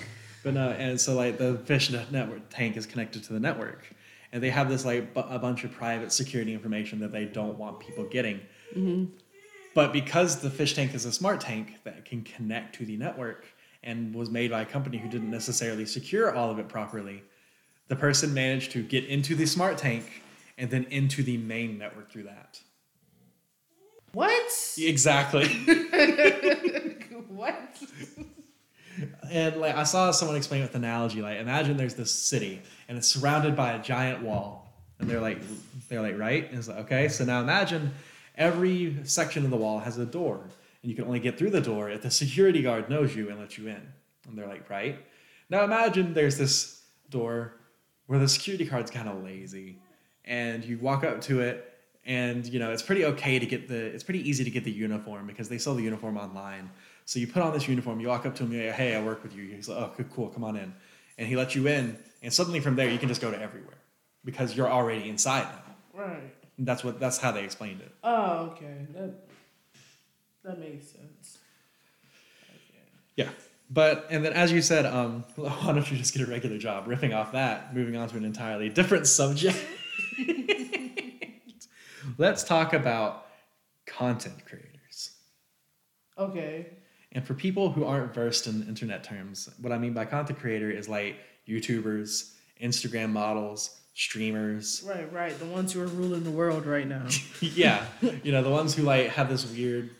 [0.45, 3.87] But no, and so like the fish network tank is connected to the network,
[4.33, 7.59] and they have this like bu- a bunch of private security information that they don't
[7.59, 8.41] want people getting.
[8.77, 9.05] Mm-hmm.
[9.75, 13.47] But because the fish tank is a smart tank that can connect to the network
[13.83, 17.23] and was made by a company who didn't necessarily secure all of it properly,
[17.89, 20.23] the person managed to get into the smart tank
[20.59, 22.61] and then into the main network through that.
[24.12, 24.53] What?
[24.79, 25.48] Exactly.
[27.29, 27.83] what?
[29.31, 33.09] And like I saw someone explain with analogy, like imagine there's this city and it's
[33.09, 34.68] surrounded by a giant wall.
[34.98, 35.38] And they're like
[35.88, 36.48] they're like, right?
[36.48, 37.92] And it's like, okay, so now imagine
[38.37, 40.40] every section of the wall has a door.
[40.83, 43.38] And you can only get through the door if the security guard knows you and
[43.38, 43.81] lets you in.
[44.29, 44.98] And they're like, right?
[45.48, 47.55] Now imagine there's this door
[48.07, 49.79] where the security guard's kind of lazy.
[50.25, 51.72] And you walk up to it
[52.05, 54.71] and you know it's pretty okay to get the it's pretty easy to get the
[54.73, 56.69] uniform because they sell the uniform online
[57.05, 59.03] so you put on this uniform you walk up to him you're like hey i
[59.03, 60.75] work with you he's like oh cool come on in
[61.19, 63.79] and he lets you in and suddenly from there you can just go to everywhere
[64.25, 66.35] because you're already inside now Right.
[66.59, 68.87] and that's what that's how they explained it Oh, okay.
[68.95, 69.15] That
[70.45, 71.38] that makes sense.
[72.51, 72.83] Okay.
[73.17, 73.29] yeah
[73.71, 76.87] but and then as you said um why don't you just get a regular job
[76.87, 79.57] riffing off that moving on to an entirely different subject
[82.18, 83.27] let's talk about
[83.87, 84.72] content creators
[86.18, 86.66] Okay.
[87.12, 90.70] And for people who aren't versed in internet terms, what I mean by content creator
[90.70, 91.16] is like
[91.48, 94.83] YouTubers, Instagram models, streamers.
[94.87, 95.38] Right, right.
[95.38, 97.07] The ones who are ruling the world right now.
[97.40, 97.85] yeah,
[98.22, 99.90] you know, the ones who like have this weird,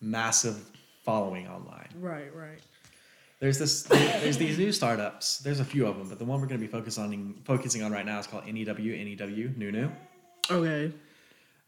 [0.00, 0.62] massive
[1.02, 1.88] following online.
[1.98, 2.58] right, right.
[3.38, 5.38] There's this, there's these new startups.
[5.38, 7.82] There's a few of them, but the one we're going to be focus on, focusing
[7.82, 9.90] on right now is called NEW, NEW, NewNew.
[10.50, 10.92] Okay.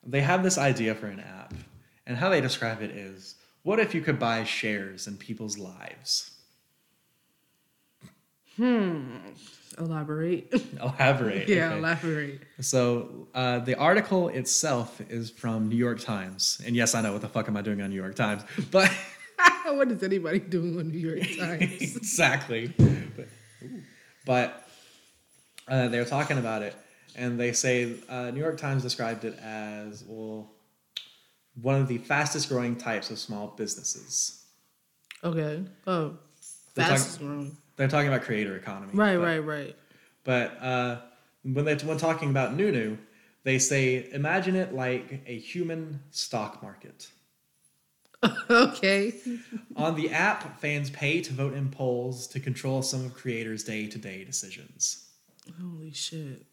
[0.05, 1.55] They have this idea for an app,
[2.07, 6.31] and how they describe it is, what if you could buy shares in people's lives?
[8.57, 9.17] Hmm.
[9.79, 10.53] Elaborate.
[10.81, 11.49] Elaborate.
[11.49, 11.79] yeah, okay.
[11.79, 12.41] elaborate.
[12.61, 17.23] So uh, the article itself is from New York Times, and yes, I know what
[17.23, 18.91] the fuck am I doing on New York Times, but
[19.65, 21.81] what is anybody doing on New York Times?
[21.81, 22.75] exactly.
[22.77, 23.29] But,
[24.27, 24.69] but
[25.69, 26.77] uh, they were talking about it.
[27.17, 30.51] And they say uh, New York Times described it as well
[31.61, 34.45] one of the fastest growing types of small businesses.
[35.23, 35.63] Okay.
[35.87, 36.17] Oh,
[36.75, 37.57] They're fastest talking- growing.
[37.77, 38.93] They're talking about creator economy.
[38.95, 39.77] Right, but- right, right.
[40.25, 41.01] But uh,
[41.43, 42.97] when they when talking about NewNew,
[43.45, 47.09] they say imagine it like a human stock market.
[48.51, 49.13] okay.
[49.75, 54.23] On the app, fans pay to vote in polls to control some of creators' day-to-day
[54.25, 55.09] decisions.
[55.61, 56.47] Holy shit.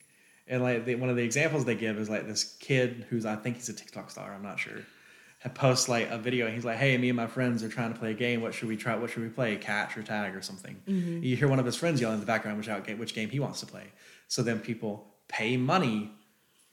[0.49, 3.35] And like they, one of the examples they give is like this kid who's I
[3.35, 4.33] think he's a TikTok star.
[4.33, 4.79] I'm not sure.
[5.37, 7.93] Had posts like a video and he's like, "Hey, me and my friends are trying
[7.93, 8.41] to play a game.
[8.41, 8.95] What should we try?
[8.95, 9.55] What should we play?
[9.55, 10.81] Catch or tag or something?"
[11.23, 13.39] You hear one of his friends yelling in the background which out which game he
[13.39, 13.85] wants to play.
[14.27, 16.11] So then people pay money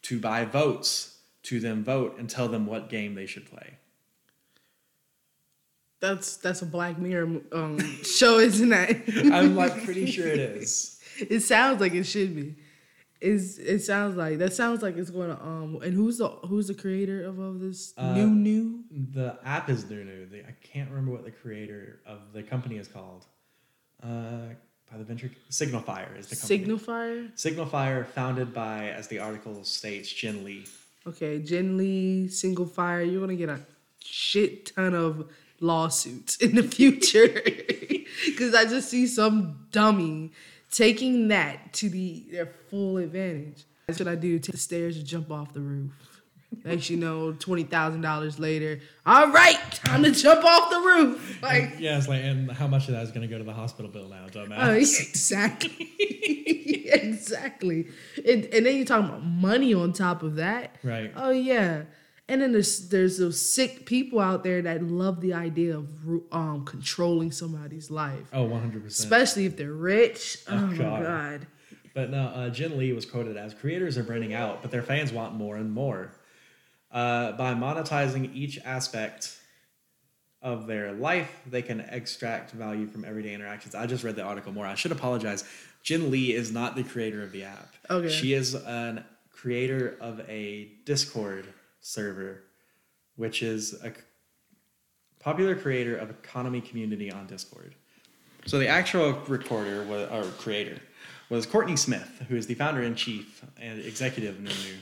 [0.03, 3.79] to buy votes to then vote and tell them what game they should play.
[6.01, 9.33] That's that's a Black Mirror um, show, isn't it?
[9.33, 11.01] I'm like pretty sure it is.
[11.19, 12.57] It sounds like it should be.
[13.21, 16.69] It's, it sounds like that sounds like it's going to um and who's the who's
[16.69, 18.83] the creator of all this Uh, NewNew
[19.15, 22.89] The app is NewNew The, I can't remember what the creator of the company is
[22.89, 23.25] called.
[24.03, 24.53] Uh,
[24.91, 26.79] by the venture Signalfire is the company.
[26.79, 27.33] Signifier?
[27.35, 30.65] Signalfire, founded by, as the article states, Jin Lee.
[31.07, 33.03] Okay, Jen Lee, Single Fire.
[33.03, 33.61] You're gonna get a
[34.05, 35.29] shit ton of
[35.61, 37.43] lawsuits in the future
[38.27, 40.33] because I just see some dummy
[40.71, 43.65] taking that to the their full advantage.
[43.87, 44.39] That's what I do.
[44.39, 45.93] Take the stairs and jump off the roof.
[46.65, 48.81] Next, you know, twenty thousand dollars later.
[49.05, 51.43] All right, time to jump off the roof.
[51.43, 53.53] Like, Yeah, it's like, and how much of that is going to go to the
[53.53, 54.79] hospital bill now, oh, dumbass?
[54.79, 55.93] exactly,
[56.87, 57.89] exactly.
[58.17, 60.77] And, and then you're talking about money on top of that.
[60.83, 61.13] right.
[61.17, 61.83] Oh yeah.
[62.29, 65.89] And then there's there's those sick people out there that love the idea of
[66.33, 68.85] um controlling somebody's life, Oh, 100%.
[68.87, 70.39] especially if they're rich.
[70.49, 71.03] Oh, Oh, my God.
[71.03, 71.47] god.
[71.95, 75.13] But no, uh, Jin Lee was quoted as creators are burning out, but their fans
[75.13, 76.13] want more and more.
[76.93, 79.39] Uh, by monetizing each aspect
[80.43, 83.75] of their life, they can extract value from everyday interactions.
[83.75, 84.67] I just read the article more.
[84.67, 85.45] I should apologize.
[85.83, 87.75] Jin Lee is not the creator of the app.
[87.89, 88.09] Okay.
[88.09, 91.47] She is a creator of a Discord
[91.87, 92.43] server,
[93.17, 93.93] which is a
[95.21, 97.75] popular creator of economy community on Discord.
[98.47, 100.79] So the actual recorder was, or creator
[101.29, 104.77] was Courtney Smith, who is the founder and chief and executive of NewNew.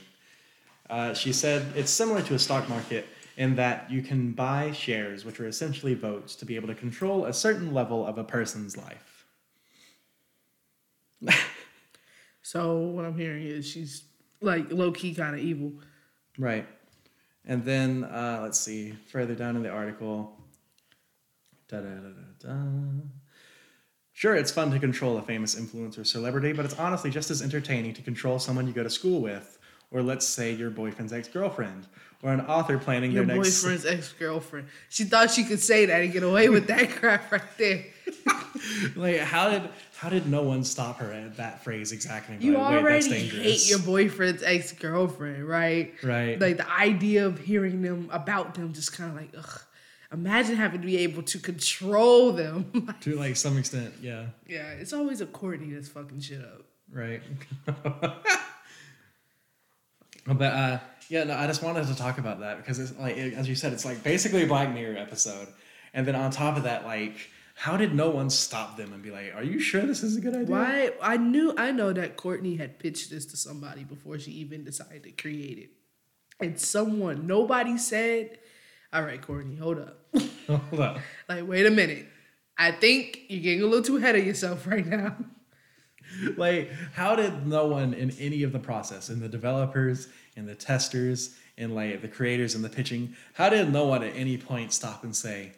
[0.89, 5.25] Uh, she said it's similar to a stock market in that you can buy shares,
[5.25, 8.77] which are essentially votes, to be able to control a certain level of a person's
[8.77, 9.25] life.
[12.45, 14.03] So what I'm hearing is she's
[14.39, 15.73] like low key kind of evil.
[16.37, 16.67] Right.
[17.47, 20.35] And then uh, let's see, further down in the article.
[21.67, 21.89] Da, da,
[22.39, 22.55] da.
[24.13, 27.93] Sure, it's fun to control a famous influencer celebrity, but it's honestly just as entertaining
[27.93, 29.59] to control someone you go to school with,
[29.95, 31.87] or let's say your boyfriend's ex girlfriend,
[32.21, 33.61] or an author planning Your their next.
[33.63, 34.67] boyfriend's ex girlfriend.
[34.89, 37.85] She thought she could say that and get away with that crap right there.
[38.95, 42.37] Like, how did how did no one stop her at that phrase exactly?
[42.39, 43.43] You Wait, that's already dangerous.
[43.43, 45.93] hate your boyfriend's ex girlfriend, right?
[46.01, 46.39] Right.
[46.39, 49.61] Like the idea of hearing them about them just kind of like, ugh.
[50.11, 52.87] Imagine having to be able to control them.
[53.01, 54.27] to like some extent, yeah.
[54.47, 56.61] yeah, it's always a Courtney that's fucking shit up.
[56.91, 57.21] Right.
[60.25, 63.47] But uh, yeah, no, I just wanted to talk about that because it's like, as
[63.47, 65.47] you said, it's like basically a Black Mirror episode,
[65.93, 67.15] and then on top of that, like,
[67.55, 70.21] how did no one stop them and be like, "Are you sure this is a
[70.21, 70.91] good idea?" Why?
[71.01, 75.03] I knew, I know that Courtney had pitched this to somebody before she even decided
[75.03, 75.69] to create it.
[76.39, 78.39] And someone, nobody said,
[78.91, 79.99] all right, Courtney, hold up.
[80.47, 80.97] Hold up.
[81.27, 82.05] like, wait a minute.
[82.57, 85.15] I think you're getting a little too ahead of yourself right now.
[86.37, 90.55] Like, how did no one in any of the process, in the developers, in the
[90.55, 94.73] testers, in like the creators and the pitching, how did no one at any point
[94.73, 95.53] stop and say,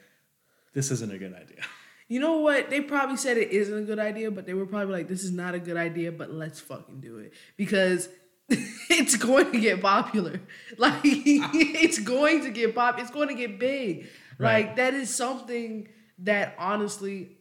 [0.74, 1.64] "This isn't a good idea"?
[2.08, 2.70] You know what?
[2.70, 5.32] They probably said it isn't a good idea, but they were probably like, this is
[5.32, 7.34] not a good idea, but let's fucking do it.
[7.58, 8.08] Because
[8.50, 10.40] it's going to get popular.
[10.78, 13.00] Like, it's going to get pop.
[13.00, 14.08] It's going to get big.
[14.38, 14.68] Right.
[14.68, 15.88] Like, that is something
[16.20, 17.37] that honestly,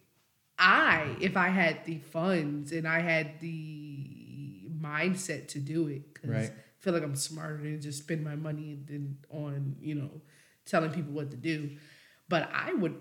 [0.59, 6.31] I, if I had the funds and I had the mindset to do it, because
[6.31, 6.51] Right.
[6.51, 10.23] I feel like I'm smarter than just spend my money than on, you know,
[10.65, 11.71] telling people what to do.
[12.29, 12.95] But I would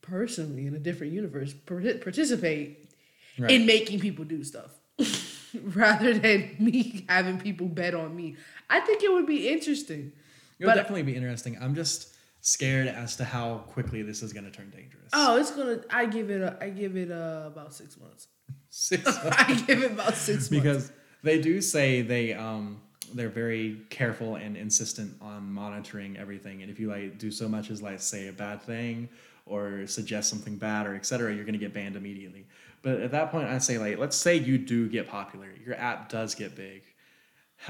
[0.00, 2.90] personally, in a different universe, participate
[3.38, 3.50] Right.
[3.50, 4.70] in making people do stuff
[5.54, 8.36] rather than me having people bet on me.
[8.68, 10.12] I think it would be interesting.
[10.58, 11.56] It would But- definitely be interesting.
[11.60, 12.11] I'm just
[12.42, 15.08] scared as to how quickly this is going to turn dangerous.
[15.14, 15.80] Oh, it's gonna.
[15.90, 16.42] I give it.
[16.42, 18.26] A, I give it uh, about six months.
[18.68, 20.48] Six- I give it about six months.
[20.50, 22.80] because They do say they um
[23.14, 26.62] they're very careful and insistent on monitoring everything.
[26.62, 29.08] And if you like do so much as like say a bad thing
[29.44, 32.46] or suggest something bad or etc., you're gonna get banned immediately.
[32.82, 36.08] But at that point, I say like, let's say you do get popular, your app
[36.08, 36.82] does get big.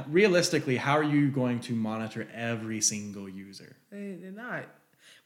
[0.08, 3.76] Realistically, how are you going to monitor every single user?
[3.90, 4.64] They, they're not.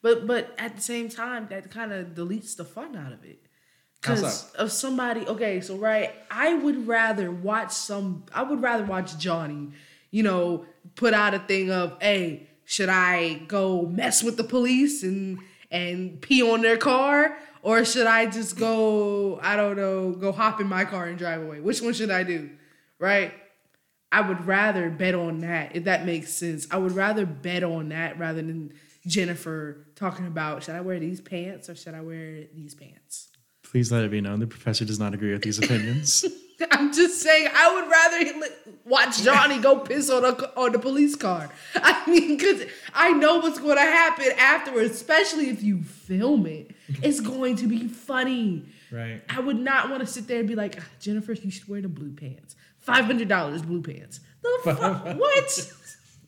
[0.02, 3.40] But but at the same time, that kind of deletes the fun out of it.
[4.00, 8.24] Because of somebody, okay, so right, I would rather watch some.
[8.32, 9.72] I would rather watch Johnny,
[10.10, 10.64] you know,
[10.94, 15.38] put out a thing of, hey, should I go mess with the police and
[15.70, 20.60] and pee on their car, or should I just go, I don't know, go hop
[20.60, 21.60] in my car and drive away?
[21.60, 22.50] Which one should I do,
[23.00, 23.32] right?
[24.12, 26.66] I would rather bet on that, if that makes sense.
[26.70, 28.72] I would rather bet on that rather than
[29.07, 33.28] Jennifer talking about should I wear these pants or should I wear these pants?
[33.62, 36.24] Please let it be known the professor does not agree with these opinions.
[36.70, 38.48] I'm just saying I would rather
[38.86, 41.50] watch Johnny go piss on a on the police car.
[41.74, 42.62] I mean, because
[42.94, 46.70] I know what's going to happen afterwards, especially if you film it.
[47.02, 48.64] It's going to be funny.
[48.90, 49.20] right.
[49.28, 51.82] I would not want to sit there and be like, "Ah, Jennifer, you should wear
[51.82, 52.57] the blue pants.
[52.87, 54.20] Five hundred dollars blue pants.
[54.43, 55.05] The fuck?
[55.18, 55.72] what?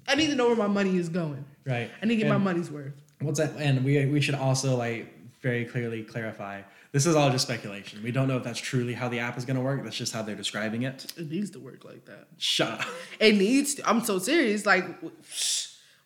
[0.09, 1.45] I need to know where my money is going.
[1.65, 1.89] Right.
[2.03, 2.95] I need to get my money's worth.
[3.21, 3.53] What's that?
[3.57, 6.63] And we we should also like very clearly clarify.
[6.91, 8.03] This is all just speculation.
[8.03, 9.85] We don't know if that's truly how the app is going to work.
[9.85, 11.13] That's just how they're describing it.
[11.17, 12.27] It needs to work like that.
[12.39, 12.87] Shut up.
[13.21, 13.89] It needs to.
[13.89, 14.67] I'm so serious.
[14.67, 14.85] Like,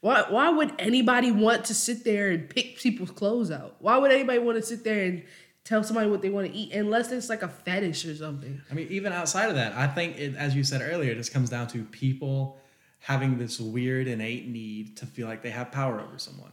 [0.01, 0.25] why?
[0.29, 3.77] Why would anybody want to sit there and pick people's clothes out?
[3.79, 5.23] Why would anybody want to sit there and
[5.65, 8.61] tell somebody what they want to eat unless it's like a fetish or something?
[8.71, 11.33] I mean, even outside of that, I think it, as you said earlier, it just
[11.33, 12.59] comes down to people
[12.99, 16.53] having this weird innate need to feel like they have power over someone.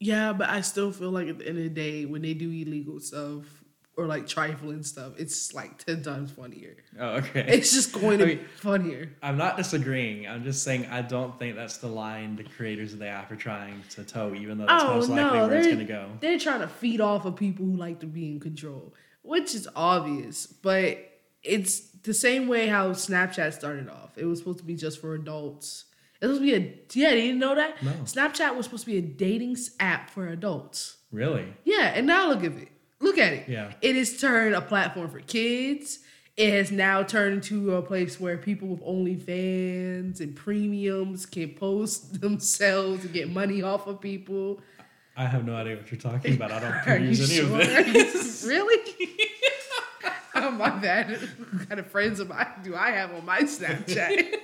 [0.00, 2.50] Yeah, but I still feel like at the end of the day, when they do
[2.50, 3.63] illegal stuff
[3.96, 6.76] or like trifling stuff, it's like ten times funnier.
[6.98, 7.44] Oh, okay.
[7.48, 9.10] It's just going to I be funnier.
[9.22, 10.26] I'm not disagreeing.
[10.26, 13.36] I'm just saying I don't think that's the line the creators of the app are
[13.36, 16.08] trying to toe, even though that's Oh most likely no, where it's going to go.
[16.20, 19.68] they're trying to feed off of people who like to be in control, which is
[19.76, 20.46] obvious.
[20.46, 20.98] But
[21.42, 24.16] it's the same way how Snapchat started off.
[24.16, 25.84] It was supposed to be just for adults.
[26.20, 27.10] It was supposed to be a yeah.
[27.14, 27.82] You didn't know that?
[27.82, 27.92] No.
[28.04, 30.96] Snapchat was supposed to be a dating app for adults.
[31.12, 31.46] Really?
[31.64, 32.68] Yeah, and now look at it.
[33.00, 33.48] Look at it.
[33.48, 33.72] Yeah.
[33.82, 36.00] It has turned a platform for kids.
[36.36, 42.20] It has now turned into a place where people with OnlyFans and premiums can post
[42.20, 44.60] themselves and get money off of people.
[45.16, 46.50] I have no idea what you're talking about.
[46.50, 47.60] I don't use any sure?
[47.60, 48.42] of it.
[48.46, 48.94] really?
[50.34, 51.10] oh my bad.
[51.10, 54.34] What kind of friends am I, do I have on my Snapchat?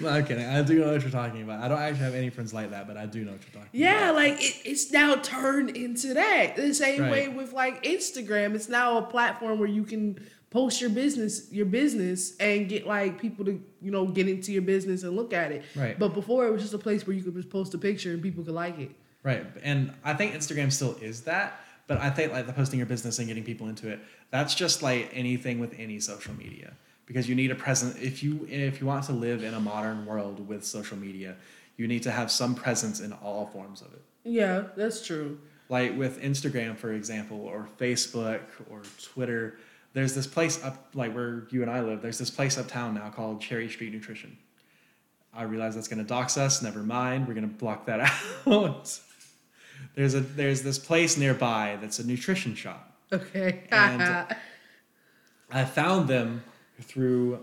[0.00, 0.44] Well, I'm kidding.
[0.44, 1.62] I do know what you're talking about.
[1.62, 3.80] I don't actually have any friends like that, but I do know what you're talking
[3.80, 4.14] yeah, about.
[4.16, 6.56] like it, it's now turned into that.
[6.56, 8.54] The same way with like Instagram.
[8.54, 10.18] It's now a platform where you can
[10.50, 14.62] post your business, your business, and get like people to you know get into your
[14.62, 15.64] business and look at it.
[15.74, 15.98] Right.
[15.98, 18.22] But before it was just a place where you could just post a picture and
[18.22, 18.90] people could like it.
[19.22, 19.46] Right.
[19.62, 23.18] And I think Instagram still is that, but I think like the posting your business
[23.18, 24.00] and getting people into it,
[24.30, 26.72] that's just like anything with any social media.
[27.12, 30.06] Because you need a presence if you if you want to live in a modern
[30.06, 31.36] world with social media,
[31.76, 34.00] you need to have some presence in all forms of it.
[34.24, 35.38] Yeah, that's true.
[35.68, 38.40] Like with Instagram, for example, or Facebook
[38.70, 39.58] or Twitter,
[39.92, 43.10] there's this place up like where you and I live, there's this place uptown now
[43.10, 44.38] called Cherry Street Nutrition.
[45.34, 48.00] I realize that's gonna dox us, never mind, we're gonna block that
[48.46, 48.98] out.
[49.96, 52.90] there's a there's this place nearby that's a nutrition shop.
[53.12, 53.64] Okay.
[53.70, 54.34] And-
[55.54, 56.42] I found them
[56.82, 57.40] through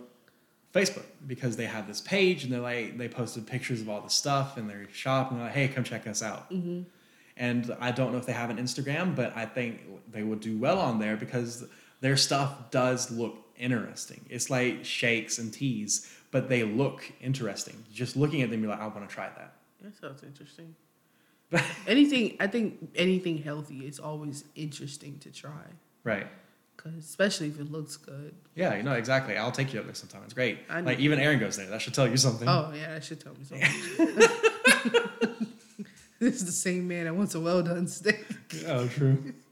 [0.73, 4.09] Facebook because they have this page and they're like they posted pictures of all the
[4.09, 6.49] stuff in their shop and they're like, hey, come check us out.
[6.51, 6.81] Mm-hmm.
[7.37, 9.81] And I don't know if they have an Instagram, but I think
[10.11, 11.65] they would do well on there because
[12.01, 14.25] their stuff does look interesting.
[14.29, 17.83] It's like shakes and teas, but they look interesting.
[17.93, 19.53] Just looking at them, you're like, I want to try that.
[19.81, 20.75] That sounds interesting.
[21.87, 25.65] anything, I think anything healthy is always interesting to try,
[26.03, 26.27] right.
[26.81, 28.33] Cause especially if it looks good.
[28.55, 29.35] Yeah, you know exactly.
[29.37, 30.21] I'll take you up there sometime.
[30.23, 30.59] It's great.
[30.69, 31.67] I like even Aaron goes there.
[31.67, 32.47] That should tell you something.
[32.47, 33.69] Oh yeah, that should tell me something.
[36.19, 38.25] this is the same man that wants a well done steak.
[38.67, 39.33] Oh, true.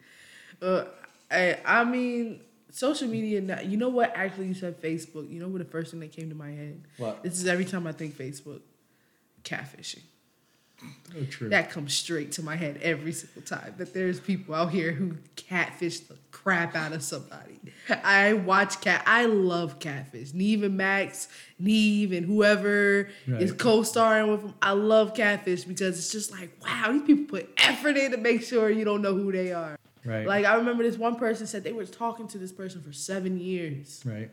[0.60, 0.86] Uh,
[1.30, 3.40] I, I mean, social media.
[3.42, 4.12] Now, you know what?
[4.16, 5.32] Actually, you said Facebook.
[5.32, 5.60] You know what?
[5.60, 6.82] The first thing that came to my head.
[6.98, 7.22] What?
[7.22, 8.62] This is every time I think Facebook.
[9.44, 10.02] Catfishing.
[11.18, 11.50] Oh, true.
[11.50, 13.74] That comes straight to my head every single time.
[13.78, 17.60] That there's people out here who catfish the crap out of somebody.
[17.90, 19.04] I watch cat.
[19.08, 20.34] I love catfish.
[20.34, 24.54] Nev and Max, Nev and whoever is co-starring with them.
[24.62, 28.44] I love catfish because it's just like, wow, these people put effort in to make
[28.44, 29.78] sure you don't know who they are.
[30.06, 30.28] Right.
[30.28, 33.40] Like I remember this one person said they were talking to this person for seven
[33.40, 34.02] years.
[34.06, 34.30] right.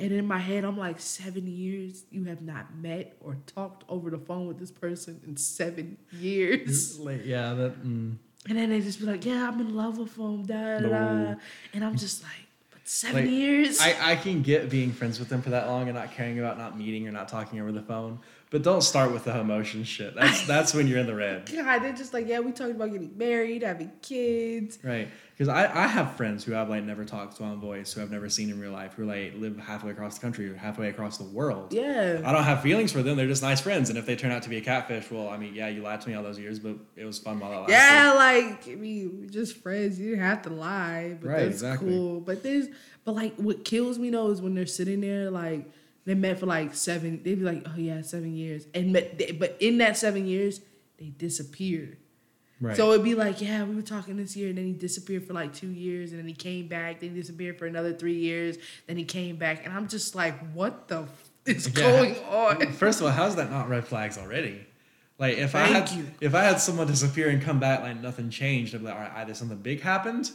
[0.00, 4.10] And in my head, I'm like, seven years you have not met or talked over
[4.10, 6.98] the phone with this person in seven years.
[7.00, 7.84] Like, yeah, that.
[7.84, 8.16] Mm.
[8.48, 11.34] And then they just be like, yeah, I'm in love with him, da da da.
[11.74, 13.80] And I'm just like, but seven Like, years?
[13.80, 16.58] I, I can get being friends with them for that long and not caring about
[16.58, 18.20] not meeting or not talking over the phone,
[18.50, 20.14] but don't start with the emotion shit.
[20.14, 22.90] That's that's when you're in the red, God, they're just like, yeah, we talked about
[22.92, 24.78] getting married, having kids.
[24.82, 25.08] right?
[25.36, 28.10] Because I, I have friends who I've like never talked to on voice, who I've
[28.10, 31.16] never seen in real life, who like live halfway across the country or halfway across
[31.16, 31.72] the world.
[31.72, 32.22] Yeah.
[32.24, 33.16] I don't have feelings for them.
[33.16, 35.36] They're just nice friends, and if they turn out to be a catfish, well, I
[35.36, 37.56] mean, yeah, you lied to me all those years, but it was fun while it
[37.70, 37.72] lasted.
[37.74, 40.00] Yeah, like I mean, we're just friends.
[40.00, 41.90] You didn't have to lie, but Right, that's exactly.
[41.90, 42.20] cool.
[42.20, 42.66] But there's,
[43.04, 45.70] but like, what kills me though is when they're sitting there, like
[46.08, 47.20] they met for like seven.
[47.22, 50.60] They'd be like, oh yeah, seven years, and met, but in that seven years,
[50.98, 51.98] they disappeared.
[52.60, 52.74] Right.
[52.76, 55.34] So it'd be like, yeah, we were talking this year, and then he disappeared for
[55.34, 57.00] like two years, and then he came back.
[57.00, 58.56] Then he disappeared for another three years.
[58.86, 61.74] Then he came back, and I'm just like, what the f- is Yeah.
[61.74, 62.72] going on?
[62.72, 64.64] First of all, how's that not red flags already?
[65.18, 66.06] Like if I had you.
[66.22, 69.00] if I had someone disappear and come back like nothing changed, I'd be like, all
[69.02, 70.30] right, either something big happened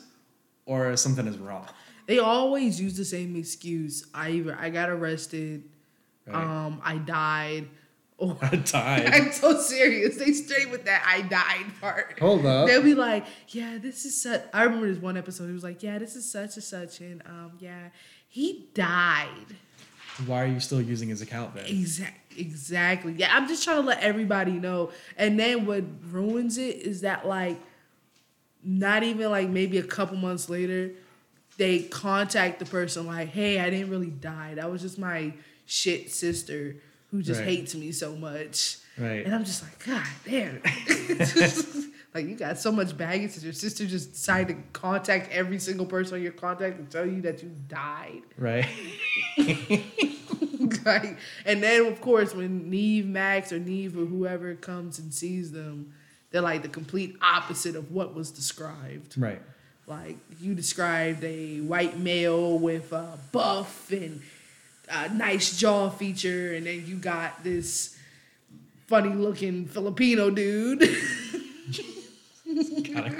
[0.65, 1.65] or something is wrong.
[2.05, 4.05] They always use the same excuse.
[4.13, 5.63] I either I got arrested,
[6.25, 6.35] Right.
[6.35, 7.67] um, I died,
[8.17, 9.05] or I died.
[9.07, 10.17] I'm so serious.
[10.17, 12.17] They straight with that I died part.
[12.19, 12.67] Hold up.
[12.67, 14.41] They'll be like, yeah, this is such.
[14.53, 15.47] I remember this one episode.
[15.47, 17.89] He was like, yeah, this is such and such, and um, yeah,
[18.27, 19.27] he died.
[20.27, 21.65] Why are you still using his account then?
[21.65, 23.13] Exact, exactly.
[23.17, 24.91] Yeah, I'm just trying to let everybody know.
[25.17, 27.59] And then what ruins it is that like,
[28.63, 30.91] not even like maybe a couple months later,
[31.57, 34.55] they contact the person like, "Hey, I didn't really die.
[34.55, 35.33] That was just my
[35.65, 36.75] shit sister
[37.11, 37.49] who just Right.
[37.49, 39.25] hates me so much." Right.
[39.25, 40.61] And I'm just like, God damn.
[42.13, 45.87] like you got so much baggage that your sister just decided to contact every single
[45.87, 48.21] person on your contact and tell you that you died.
[48.37, 48.67] Right.
[50.85, 55.51] like, and then of course when Nev Max or Nev or whoever comes and sees
[55.51, 55.93] them,
[56.31, 59.15] they're like the complete opposite of what was described.
[59.17, 59.41] right.
[59.87, 64.21] Like you described a white male with a buff and
[64.89, 67.97] a nice jaw feature, and then you got this
[68.87, 70.79] funny looking Filipino dude.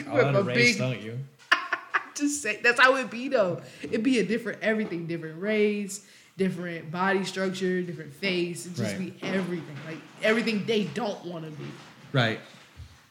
[0.06, 1.20] Call With it a race, big- don't you?
[2.16, 3.62] Just say that's how it be though.
[3.82, 6.06] It'd be a different everything, different race,
[6.38, 8.66] different body structure, different face.
[8.68, 9.20] It just Right.
[9.20, 11.66] be everything, like everything they don't want to be.
[12.12, 12.40] Right.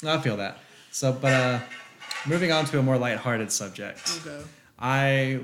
[0.07, 0.59] I feel that.
[0.93, 1.61] So, but uh,
[2.27, 4.21] moving on to a more lighthearted subject.
[4.27, 4.43] Okay.
[4.79, 5.41] I,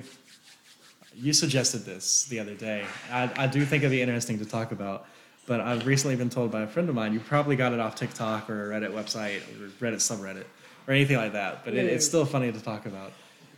[1.15, 2.85] you suggested this the other day.
[3.11, 5.07] I, I do think it'd be interesting to talk about,
[5.47, 7.95] but I've recently been told by a friend of mine, you probably got it off
[7.95, 10.45] TikTok or a Reddit website or Reddit subreddit
[10.87, 13.13] or anything like that, but it, it's still funny to talk about.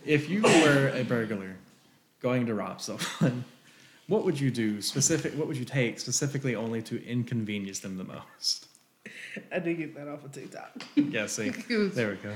[0.05, 1.55] If you were a burglar
[2.21, 3.45] going to rob someone,
[4.07, 5.33] what would you do specific?
[5.33, 8.67] What would you take specifically only to inconvenience them the most?
[9.51, 10.71] I did get that off of TikTok.
[10.95, 12.33] Yeah, see, there we go.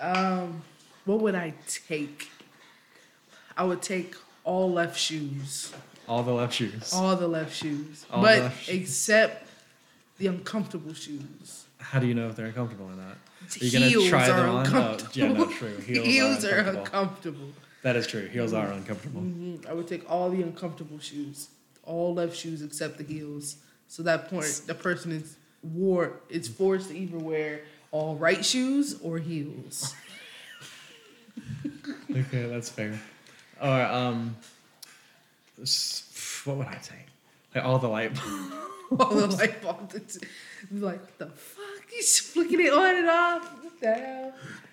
[0.00, 0.62] Um,
[1.04, 2.30] what would I take?
[3.56, 4.14] I would take
[4.44, 5.72] all left shoes.
[6.08, 6.92] All the left shoes.
[6.92, 8.04] All the left shoes.
[8.10, 8.74] All but left shoes.
[8.82, 9.48] except
[10.18, 11.64] the uncomfortable shoes.
[11.78, 13.16] How do you know if they're uncomfortable or not?
[13.60, 14.54] Are you Heels gonna try them on?
[14.56, 15.10] Oh, uncomfortable.
[15.14, 15.76] yeah, no, true.
[15.78, 16.80] Heels, Heels, are, are uncomfortable.
[16.84, 17.48] uncomfortable.
[17.82, 18.26] That is true.
[18.28, 19.20] Heels are uncomfortable.
[19.20, 19.66] Mhm.
[19.68, 21.48] I would take all the uncomfortable shoes,
[21.84, 23.56] all left shoes except the heels.
[23.88, 28.98] So that point, the person is wore is forced to either wear all right shoes
[29.02, 29.94] or heels.
[32.10, 32.98] Okay, that's fair.
[33.60, 34.36] Or um,
[36.44, 37.06] what would I take?
[37.54, 38.14] Like all the light.
[38.14, 38.54] Bulbs.
[39.00, 39.94] all the light bulbs.
[39.94, 40.18] It's
[40.70, 41.90] like the fuck?
[41.90, 43.62] He's flicking it on and off.
[43.62, 44.32] What the hell?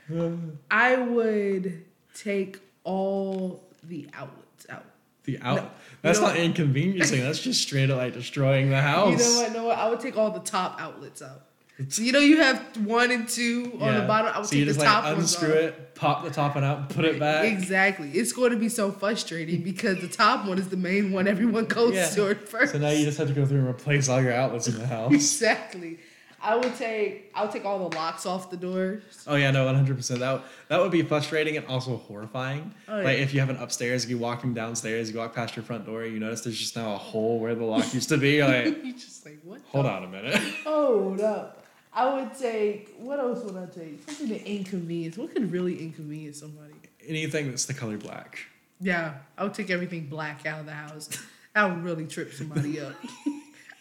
[0.71, 1.83] I would
[2.13, 4.85] take all the outlets out.
[5.23, 5.55] The out.
[5.57, 5.69] No, you
[6.01, 6.43] that's know not what?
[6.43, 7.21] inconveniencing.
[7.21, 9.11] That's just straight up like destroying the house.
[9.11, 9.53] You know what?
[9.53, 9.77] No, what?
[9.77, 11.43] I would take all the top outlets out.
[11.89, 14.31] So you know you have one and two on the bottom.
[14.35, 16.89] I would so take you the top like unscrew it, pop the top one out,
[16.89, 17.45] put it back.
[17.45, 18.11] Exactly.
[18.11, 21.65] It's going to be so frustrating because the top one is the main one everyone
[21.65, 22.07] goes Yeah.
[22.09, 22.73] to first.
[22.73, 24.85] So now you just have to go through and replace all your outlets in the
[24.95, 25.11] house.
[25.11, 25.97] exactly.
[26.43, 27.31] I would take.
[27.35, 29.03] I would take all the locks off the doors.
[29.27, 30.19] Oh yeah, no, one hundred percent.
[30.19, 32.73] That that would be frustrating and also horrifying.
[32.87, 35.63] Oh, Like if you have an upstairs, you walk walking downstairs, you walk past your
[35.63, 38.37] front door, you notice there's just now a hole where the lock used to be.
[38.37, 39.61] You're like, you just like what?
[39.67, 40.35] hold the on a minute.
[40.63, 41.63] Hold up.
[41.93, 42.95] I would take.
[42.97, 44.01] What else would I take?
[44.09, 45.17] Something to inconvenience.
[45.17, 46.73] What could really inconvenience somebody?
[47.05, 48.39] Anything that's the color black.
[48.79, 51.09] Yeah, I would take everything black out of the house.
[51.53, 52.95] That would really trip somebody up.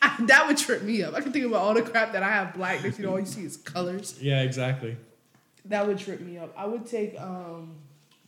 [0.03, 1.15] I, that would trip me up.
[1.15, 2.83] I can think about all the crap that I have black.
[2.83, 4.19] That you know, all you see is colors.
[4.23, 4.97] Yeah, exactly.
[5.67, 6.55] That would trip me up.
[6.57, 7.19] I would take.
[7.21, 7.77] um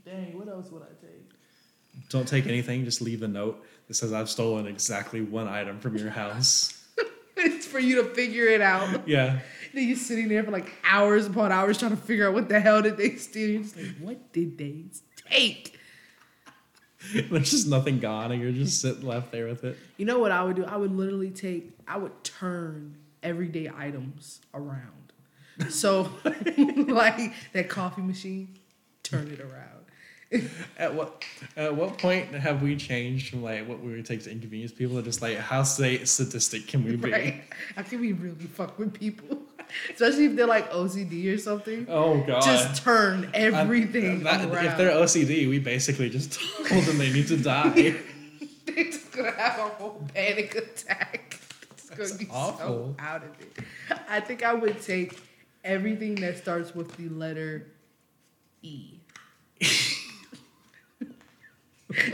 [0.04, 2.08] Dang, what else would I take?
[2.08, 2.84] Don't take anything.
[2.84, 6.82] Just leave a note that says I've stolen exactly one item from your house.
[7.36, 9.06] it's for you to figure it out.
[9.06, 9.38] Yeah.
[9.72, 12.58] Then you're sitting there for like hours upon hours trying to figure out what the
[12.60, 13.48] hell did they steal.
[13.48, 14.84] You're just like, what did they
[15.30, 15.78] take?
[17.30, 19.78] There's just nothing gone, and you're just sitting left there with it.
[19.96, 20.64] You know what I would do?
[20.64, 25.12] I would literally take, I would turn everyday items around.
[25.68, 28.56] So, like that coffee machine,
[29.02, 30.48] turn it around.
[30.78, 31.24] At what
[31.56, 34.96] at what point have we changed from like what we would take to inconvenience people
[34.96, 37.12] to just like how say sadistic can we be?
[37.12, 37.42] Right?
[37.76, 39.38] How can we really fuck with people?
[39.92, 41.86] Especially if they're like OCD or something.
[41.88, 42.42] Oh god.
[42.42, 47.36] Just turn everything that- if they're OCD, we basically just told them they need to
[47.36, 47.70] die.
[48.64, 51.38] They're just gonna have a whole panic attack.
[51.76, 52.94] It's gonna be awful.
[52.96, 53.58] so out of it.
[54.08, 55.18] I think I would take
[55.64, 57.66] everything that starts with the letter
[58.62, 58.94] E.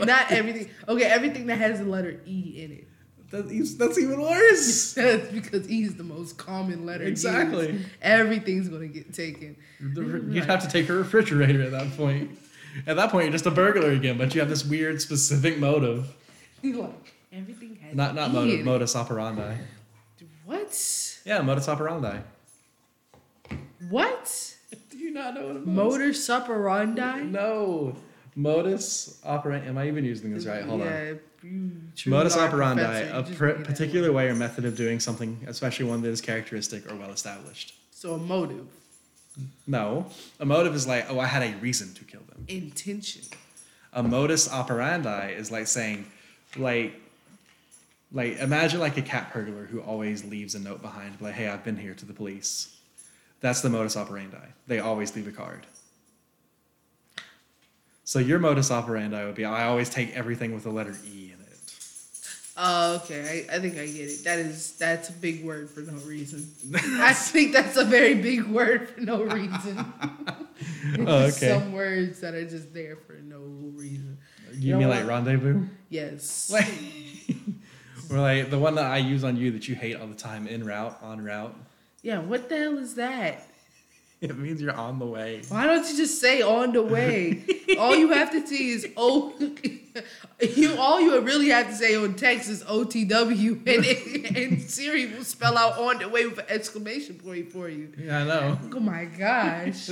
[0.01, 0.69] Not everything.
[0.89, 2.87] Okay, everything that has the letter E in it.
[3.31, 4.93] That's, that's even worse.
[4.95, 7.03] That's because E is the most common letter.
[7.07, 7.25] used.
[7.25, 7.79] Exactly.
[8.01, 9.55] Everything's gonna get taken.
[9.79, 12.31] The- You'd have to take a refrigerator at that point.
[12.87, 16.15] At that point, you're just a burglar again, but you have this weird specific motive.
[16.63, 19.57] Like, everything has Not not motive, modus operandi.
[20.45, 21.19] What?
[21.25, 22.19] Yeah, modus operandi.
[23.89, 24.55] What?
[24.89, 27.23] Do you not know what it Motor supperandi?
[27.29, 27.95] No.
[28.35, 29.67] Modus operandi.
[29.67, 30.63] Am I even using this right?
[30.63, 31.19] Hold on.
[31.41, 32.83] You Modus operandi.
[32.83, 36.95] A pr- particular way or method of doing something, especially one that is characteristic or
[36.95, 37.75] well established.
[37.91, 38.67] So a motive,
[39.67, 40.07] No.
[40.39, 42.45] A motive is like, oh, I had a reason to kill them.
[42.47, 43.23] intention.
[43.93, 46.05] A modus operandi is like saying,
[46.57, 46.93] like,
[48.11, 51.63] like imagine like a cat burglar who always leaves a note behind, like, hey, I've
[51.63, 52.75] been here to the police.
[53.41, 54.37] That's the modus operandi.
[54.67, 55.65] They always leave a card.
[58.09, 61.39] So your modus operandi would be, I always take everything with the letter E in
[61.39, 61.59] it.
[62.57, 63.45] Oh, okay.
[63.47, 64.23] I, I think I get it.
[64.23, 66.49] That is that's a big word for no reason.
[66.75, 69.93] I think that's a very big word for no reason.
[70.99, 71.49] Oh, okay.
[71.49, 73.39] Some words that are just there for no
[73.77, 74.17] reason.
[74.53, 74.97] You, know mean what?
[74.97, 75.67] like rendezvous?
[75.89, 76.51] Yes.
[78.11, 80.47] Or like the one that I use on you that you hate all the time,
[80.47, 81.55] in route, on route.
[82.01, 82.17] yeah.
[82.17, 83.48] What the hell is that?
[84.21, 85.41] It means you're on the way.
[85.47, 87.41] Why don't you just say on the way?
[87.79, 89.33] all you have to see is O.
[90.41, 95.23] you all you really have to say on text is OTW, and and Siri will
[95.23, 97.93] spell out on the way with an exclamation point for you.
[97.97, 98.59] Yeah, I know.
[98.73, 99.89] Oh my gosh.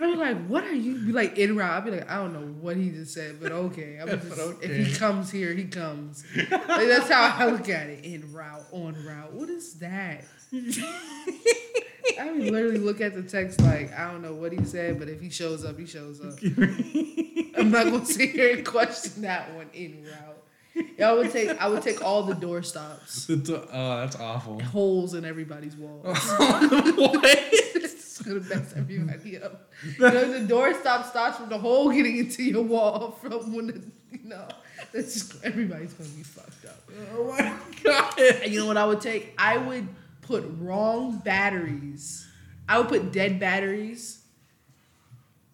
[0.00, 1.06] I'd be like, what are you?
[1.06, 1.72] Be like in route.
[1.72, 3.98] I'd be like, I don't know what he just said, but okay.
[4.00, 6.24] I'm just, But If he comes here, he comes.
[6.36, 6.48] Like,
[6.86, 8.04] that's how I look at it.
[8.04, 9.32] In route, on route.
[9.32, 10.24] What is that?
[12.18, 15.08] I would literally look at the text like, I don't know what he said, but
[15.08, 16.38] if he shows up, he shows up.
[17.56, 20.88] I'm not gonna sit here and question that one in route.
[20.96, 23.26] Yeah, I would take I would take all the door stops.
[23.26, 24.60] The do- oh, that's awful.
[24.60, 26.04] Holes in everybody's walls.
[26.36, 27.20] what?
[27.24, 29.70] it's gonna mess everybody up.
[29.84, 33.66] You know, the door stop starts from the hole getting into your wall from when
[33.68, 33.82] the
[34.12, 34.48] you know
[34.92, 36.90] that's just everybody's gonna be fucked up.
[37.14, 38.18] Oh my god.
[38.18, 39.34] And you know what I would take?
[39.36, 39.88] I would
[40.28, 42.26] put wrong batteries.
[42.68, 44.22] I would put dead batteries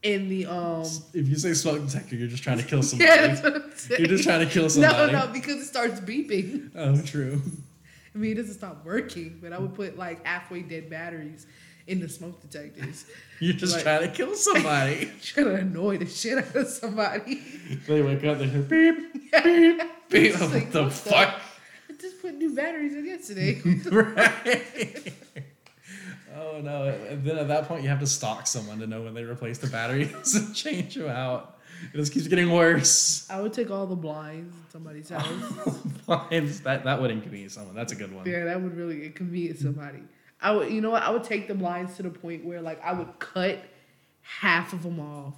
[0.03, 0.83] in the um
[1.15, 3.09] If you say smoke detector, you're just trying to kill somebody.
[3.11, 3.89] Yeah, what.
[3.99, 5.13] You're just trying to kill somebody.
[5.13, 6.71] No, no, because it starts beeping.
[6.75, 7.41] Oh, true.
[8.15, 11.47] I mean, it doesn't stop working, but I would put like halfway dead batteries
[11.87, 13.07] in the smoke detectors.
[13.41, 15.11] You're just Like- trying to kill somebody.
[15.23, 17.43] Trying to annoy the shit out of somebody.
[17.87, 20.41] they wake up, they hear beep, beep, beep.
[20.41, 21.41] Like, like, the fuck?
[22.05, 23.61] Just put new batteries in yesterday.
[23.91, 25.13] right.
[26.37, 26.89] Oh no!
[27.09, 29.59] And then at that point, you have to stalk someone to know when they replace
[29.59, 31.59] the batteries and change them out.
[31.93, 33.29] It just keeps getting worse.
[33.31, 35.27] I would take all the blinds in somebody's house.
[36.07, 37.75] Blinds, that that would inconvenience someone.
[37.75, 38.27] That's a good one.
[38.27, 39.99] yeah, that would really inconvenience somebody.
[40.41, 41.03] I would, you know what?
[41.03, 43.61] I would take the blinds to the point where like I would cut
[44.23, 45.35] half of them off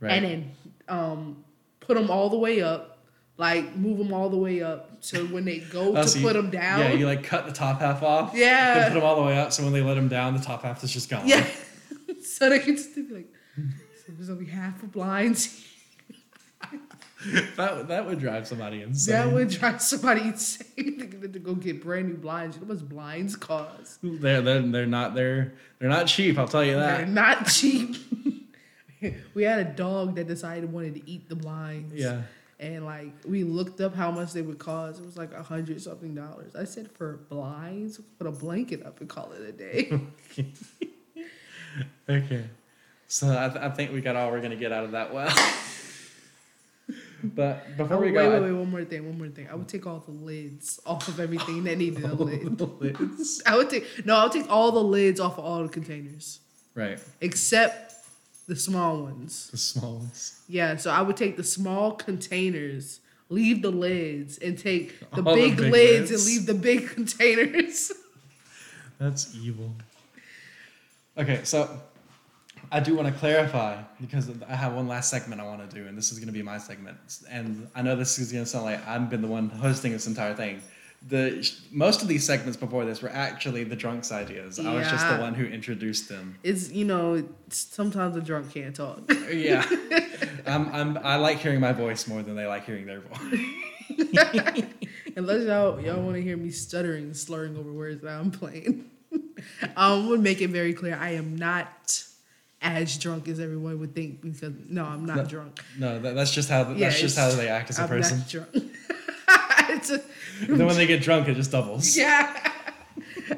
[0.00, 0.12] Right.
[0.12, 0.50] and then
[0.88, 1.44] um,
[1.80, 2.95] put them all the way up,
[3.38, 4.90] like move them all the way up.
[5.00, 7.46] So when they go Oh, to so put you- them down, Yeah, you like cut
[7.46, 8.32] the top half off.
[8.34, 8.74] Yeah.
[8.80, 10.62] Then put them all the way up, so when they let them down, the top
[10.62, 11.26] half is just gone.
[11.28, 11.46] yeah,
[12.22, 15.62] so they can just be like, so there's only half of blinds.
[17.56, 19.12] that that would drive somebody insane.
[19.14, 22.56] That would drive somebody insane to to go get brand new blinds.
[22.56, 23.98] You know how blinds cost?
[24.02, 26.38] They're, they're they're not they're they're not cheap.
[26.38, 27.08] I'll tell you They're that.
[27.08, 27.96] not cheap.
[29.34, 31.94] we had a dog that decided wanted to eat the blinds.
[31.94, 32.22] Yeah.
[32.58, 35.00] And like we looked up how much they would cost.
[35.00, 36.56] It was like a hundred something dollars.
[36.56, 40.00] I said for blinds, put a blanket up and call it a day.
[42.08, 42.44] Okay.
[43.08, 45.28] So I, th- I think we got all we're gonna get out of that well.
[47.22, 49.48] But before Oh, we wait, go, wait, I- wait, one more thing, one more thing.
[49.50, 52.56] I would take all the lids off of everything that needed a lid.
[52.58, 53.42] the lids.
[53.44, 56.40] I would take no, I would take all the lids off of all the containers
[56.74, 57.85] Right, except
[58.46, 59.48] the small ones.
[59.50, 60.40] the small ones.
[60.48, 65.34] Yeah, so I would take the small containers, leave the lids, and take the All
[65.34, 66.12] the big, big lids, lids.
[66.12, 67.92] and leave the big containers.
[68.98, 69.72] That's evil.
[71.18, 71.80] Okay, so
[72.70, 75.86] I do want to clarify because I have one last segment I want to do,
[75.86, 76.98] and this is going to be my segment.
[77.30, 80.06] And I know this is going to sound like I've been the one hosting this
[80.06, 80.60] entire thing.
[81.08, 84.58] The most of these segments before this were actually the drunks' ideas.
[84.58, 86.36] I was just the one who introduced them.
[86.42, 89.00] It's you know, sometimes a drunk can't talk.
[89.32, 89.64] Yeah,
[90.46, 93.40] I'm, I'm, I like hearing my voice more than they like hearing their voice.
[95.16, 98.90] Unless y'all y'all want to hear me stuttering, slurring over words that I'm playing.
[99.76, 102.04] um, would make it very clear I am not
[102.62, 105.62] as drunk as everyone would think because no, I'm not No, drunk.
[105.78, 108.22] No, that, that's just how that's Yeah, just how they act as a I'm person.
[109.90, 110.10] Not drunk.
[110.40, 111.96] It's a- then when they get drunk, it just doubles.
[111.96, 112.52] yeah.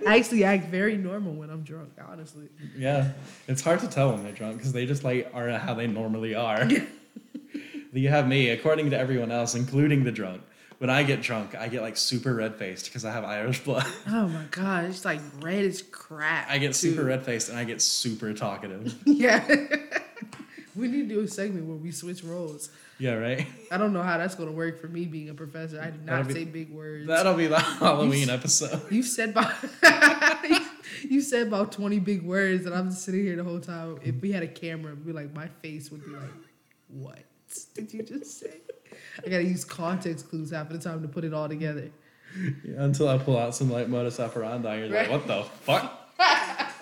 [0.07, 2.45] I actually act very normal when I'm drunk, honestly.
[2.77, 3.13] Yeah,
[3.47, 6.35] it's hard to tell when they're drunk because they just like are how they normally
[6.35, 6.69] are.
[7.93, 10.43] you have me, according to everyone else, including the drunk.
[10.79, 13.87] When I get drunk, I get like super red faced because I have Irish blood.
[14.09, 16.49] Oh my god, it's like red as crap.
[16.51, 18.95] I get super red faced and I get super talkative.
[19.07, 19.45] Yeah.
[20.77, 22.71] we need to do a segment where we switch roles.
[22.99, 23.47] Yeah, right.
[23.71, 25.81] I don't know how that's gonna work for me being a professor.
[25.81, 27.07] I do not be- say big words.
[27.07, 28.91] That'll be the Halloween episode.
[28.91, 29.53] You said about
[31.09, 33.99] you said about twenty big words, and I'm just sitting here the whole time.
[34.03, 36.23] If we had a camera, it'd be like my face would be like,
[36.89, 37.19] "What
[37.75, 38.55] did you just say?"
[39.25, 41.91] I gotta use context clues half of the time to put it all together.
[42.65, 45.09] Yeah, until I pull out some like modus operandi, you're Right.
[45.09, 45.95] like, what the fuck?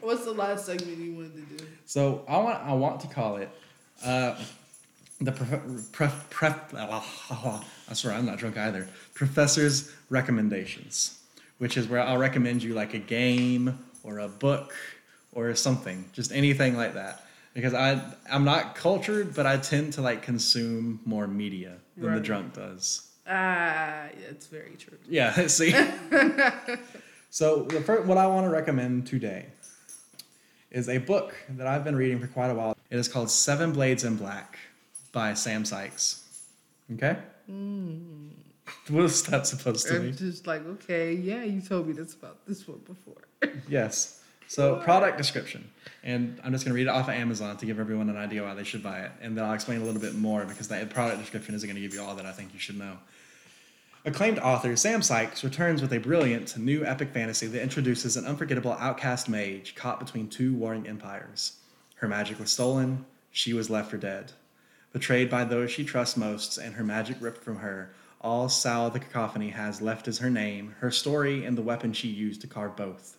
[0.00, 1.64] What's the last segment you wanted to do?
[1.84, 3.50] So I want I want to call it
[4.04, 4.36] uh,
[5.20, 7.62] the prof- pref- pref- I
[7.92, 8.88] swear I'm not drunk either.
[9.14, 11.18] Professor's recommendations,
[11.58, 14.74] which is where I'll recommend you like a game or a book
[15.32, 17.24] or something, just anything like that.
[17.54, 22.20] Because I I'm not cultured, but I tend to like consume more media than the
[22.20, 23.08] drunk does.
[23.26, 24.98] Ah, yeah, it's very true.
[25.08, 25.72] Yeah, see.
[27.30, 29.46] so the first, what I want to recommend today
[30.70, 32.76] is a book that I've been reading for quite a while.
[32.90, 34.58] It is called Seven Blades in Black
[35.16, 36.22] by Sam Sykes.
[36.92, 37.16] Okay.
[37.50, 38.28] Mm.
[38.90, 40.14] What's that supposed to I'm mean?
[40.14, 43.22] just like, okay, yeah, you told me this about this one before.
[43.68, 44.22] Yes.
[44.46, 45.70] So product description,
[46.04, 48.44] and I'm just going to read it off of Amazon to give everyone an idea
[48.44, 50.88] why they should buy it, and then I'll explain a little bit more because that
[50.90, 52.98] product description isn't going to give you all that I think you should know.
[54.04, 58.72] Acclaimed author Sam Sykes returns with a brilliant new epic fantasy that introduces an unforgettable
[58.78, 61.56] outcast mage caught between two warring empires.
[61.96, 64.32] Her magic was stolen, she was left for dead.
[64.96, 67.92] Betrayed by those she trusts most, and her magic ripped from her,
[68.22, 72.08] all Sal the Cacophony has left is her name, her story, and the weapon she
[72.08, 73.18] used to carve both.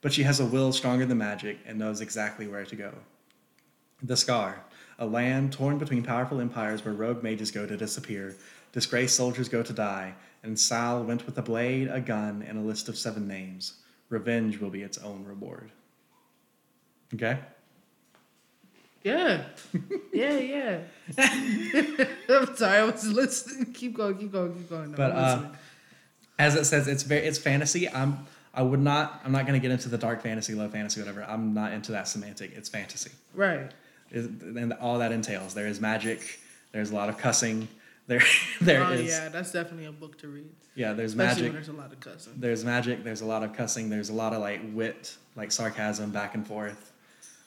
[0.00, 2.94] But she has a will stronger than magic and knows exactly where to go.
[4.00, 4.62] The Scar,
[4.96, 8.36] a land torn between powerful empires where rogue mages go to disappear,
[8.70, 10.14] disgraced soldiers go to die,
[10.44, 13.80] and Sal went with a blade, a gun, and a list of seven names.
[14.08, 15.72] Revenge will be its own reward.
[17.12, 17.40] Okay?
[19.04, 19.42] Yeah,
[20.12, 20.78] yeah, yeah.
[22.28, 23.72] I'm sorry, I was listening.
[23.72, 24.90] Keep going, keep going, keep going.
[24.90, 25.42] No, But uh,
[26.38, 27.88] as it says, it's very it's fantasy.
[27.88, 31.22] I'm I would not I'm not gonna get into the dark fantasy, low fantasy, whatever.
[31.24, 32.52] I'm not into that semantic.
[32.56, 33.10] It's fantasy.
[33.34, 33.70] right.
[34.10, 35.54] Is- and all that entails.
[35.54, 36.40] There is magic.
[36.72, 37.68] There's a lot of cussing.
[38.06, 38.22] There,
[38.60, 40.94] there oh is- yeah, that's definitely a book to read, yeah.
[40.94, 41.52] There's especially magic.
[41.52, 42.32] there's a lot of cussing.
[42.36, 43.04] There's magic.
[43.04, 43.90] There's a lot of cussing.
[43.90, 46.92] There's a lot of like wit, like sarcasm, back and forth.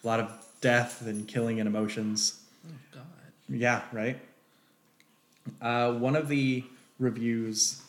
[0.04, 0.32] A lot of
[0.62, 2.40] death and killing and emotions.
[2.66, 3.04] Oh God.
[3.50, 4.20] Yeah, right.
[5.62, 6.64] Uh, one of the
[7.00, 7.82] reviews,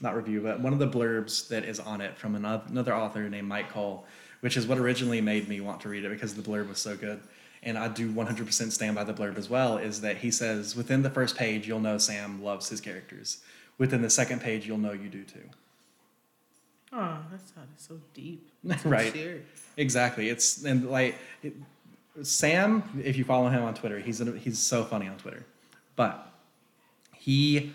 [0.00, 3.28] not review, but one of the blurbs that is on it from another, another author
[3.28, 4.04] named Myke Cole,
[4.40, 6.96] which is what originally made me want to read it because the blurb was so
[6.96, 7.20] good.
[7.62, 9.78] And I do 100% stand by the blurb as well.
[9.78, 13.38] Is that he says within the first page you'll know Sam loves his characters.
[13.78, 15.48] Within the second page you'll know you do too.
[16.92, 18.50] Oh, that sounded so deep.
[18.84, 19.12] right.
[19.12, 19.44] Serious.
[19.76, 20.28] Exactly.
[20.28, 21.54] It's and like it,
[22.22, 22.82] Sam.
[23.02, 25.44] If you follow him on Twitter, he's a, he's so funny on Twitter,
[25.96, 26.30] but
[27.16, 27.72] he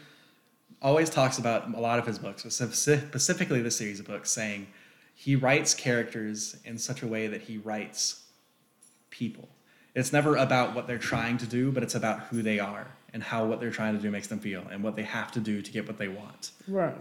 [0.81, 4.67] always talks about a lot of his books, specifically this series of books, saying
[5.15, 8.23] he writes characters in such a way that he writes
[9.09, 9.49] people.
[9.95, 13.23] It's never about what they're trying to do, but it's about who they are and
[13.23, 15.63] how what they're trying to do makes them feel and what they have to do
[15.63, 16.93] to get what they want Right.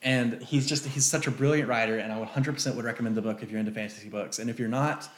[0.00, 3.42] and he's just he's such a brilliant writer and i 100% would recommend the book
[3.42, 5.08] if you're into fantasy books and if you're not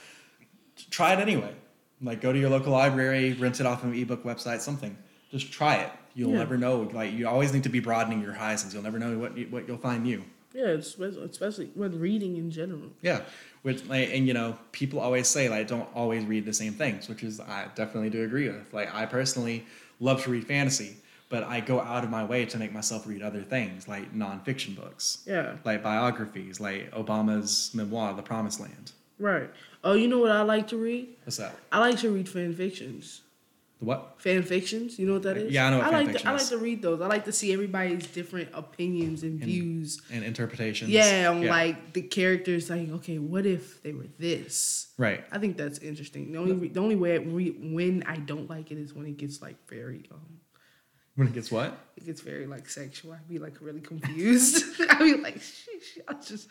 [0.90, 1.54] try it anyway
[2.02, 4.96] Like go to your local library, rent it off of an ebook website, something.
[5.30, 5.90] Just try it.
[6.14, 6.38] You'll Yeah.
[6.38, 6.82] never know.
[6.92, 8.74] Like you always need to be broadening your horizons.
[8.74, 10.22] You'll never know what you, what you'll find new.
[10.54, 12.90] Yeah, especially, especially when reading in general.
[13.02, 13.20] Yeah,
[13.62, 17.08] which like, and you know, people always say like don't always read the same things,
[17.08, 18.72] which is I definitely do agree with.
[18.74, 19.66] Like I personally
[20.00, 20.96] love to read fantasy,
[21.30, 24.76] but I go out of my way to make myself read other things like nonfiction
[24.76, 28.92] books, Yeah, like biographies, like Obama's memoir, The Promised Land.
[29.18, 29.50] right.
[29.84, 31.08] Oh, you know what I like to read?
[31.24, 31.54] What's that?
[31.70, 33.22] I like to read fan fictions.
[33.78, 34.14] The what?
[34.18, 35.52] Fan fictions, you know what that is?
[35.52, 37.02] Yeah, I know what I like to, I like to read those.
[37.02, 40.00] I like to see everybody's different opinions and, views.
[40.10, 40.90] And interpretations.
[40.90, 42.70] Yeah, on like the characters.
[42.70, 44.94] Like, okay, what if they were this?
[44.96, 45.24] right.
[45.30, 46.32] I think that's interesting.
[46.32, 49.18] The only re- the only way re- when I don't like it is when it
[49.18, 50.40] gets like very um
[51.16, 51.78] When it gets what?
[51.98, 53.12] it gets very like sexual.
[53.12, 54.64] I'd be like really confused.
[54.88, 56.48] I'd be like, sheesh, I just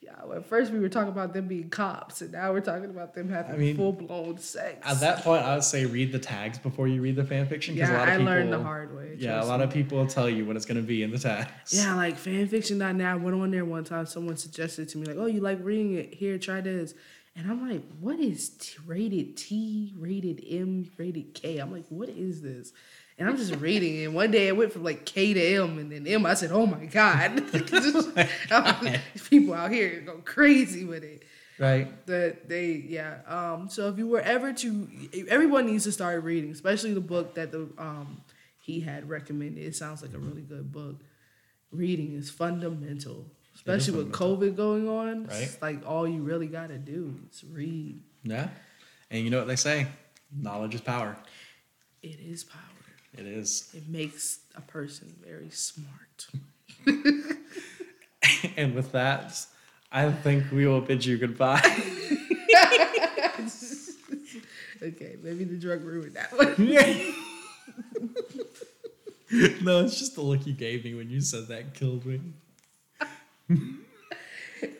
[0.00, 0.12] yeah.
[0.24, 3.14] Well, at first we were talking about them being cops, and now we're talking about
[3.14, 4.86] them having I mean, full blown sex.
[4.86, 7.74] At that point, I would say read the tags before you read the fan fiction.
[7.76, 9.16] yeah, a lot of I people, learned the hard way.
[9.18, 9.64] Yeah, a lot me.
[9.64, 11.72] of people will tell you what it's going to be in the tags.
[11.72, 13.06] Yeah, like fanfiction.net.
[13.06, 14.06] I went on there one time.
[14.06, 16.14] Someone suggested to me, like, oh, you like reading it?
[16.14, 16.94] Here, try this.
[17.34, 21.58] And I'm like, what is t- rated T, rated M, rated K?
[21.58, 22.72] I'm like, what is this?
[23.18, 25.90] And I'm just reading And One day it went from like K to M, and
[25.90, 26.26] then M.
[26.26, 27.44] I said, oh my God.
[29.30, 31.22] People out here go crazy with it.
[31.58, 32.06] Right.
[32.06, 33.20] That they, yeah.
[33.26, 34.88] Um, so if you were ever to,
[35.28, 38.20] everyone needs to start reading, especially the book that the um
[38.66, 39.64] he had recommended.
[39.64, 40.96] It sounds like a really good book.
[41.70, 45.26] Reading is fundamental, especially with COVID going on.
[45.26, 45.42] Right.
[45.42, 48.00] It's like all you really got to do is read.
[48.24, 48.48] Yeah.
[49.10, 49.86] And you know what they say?
[50.36, 51.16] Knowledge is power.
[52.02, 52.60] It is power.
[53.16, 53.70] It is.
[53.74, 56.26] It makes a person very smart.
[58.56, 59.46] and with that,
[59.90, 61.62] I think we will bid you goodbye.
[64.82, 66.54] Okay, maybe the drug ruined that one.
[69.64, 72.20] no, it's just the look you gave me when you said that killed me.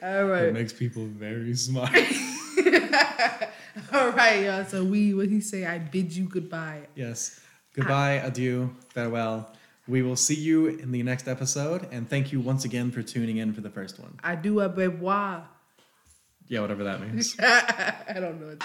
[0.03, 1.91] All It makes people very smart.
[3.93, 4.64] all right, y'all.
[4.64, 5.64] So we, what he say?
[5.64, 6.82] I bid you goodbye.
[6.95, 7.41] yes.
[7.77, 9.53] Goodbye, adieu, farewell.
[9.87, 13.37] We will see you in the next episode, and thank you once again for tuning
[13.37, 14.18] in for the first one.
[14.24, 15.47] I do a bevoir.
[16.49, 17.37] Yeah, whatever that means.
[17.41, 18.64] I don't know what that.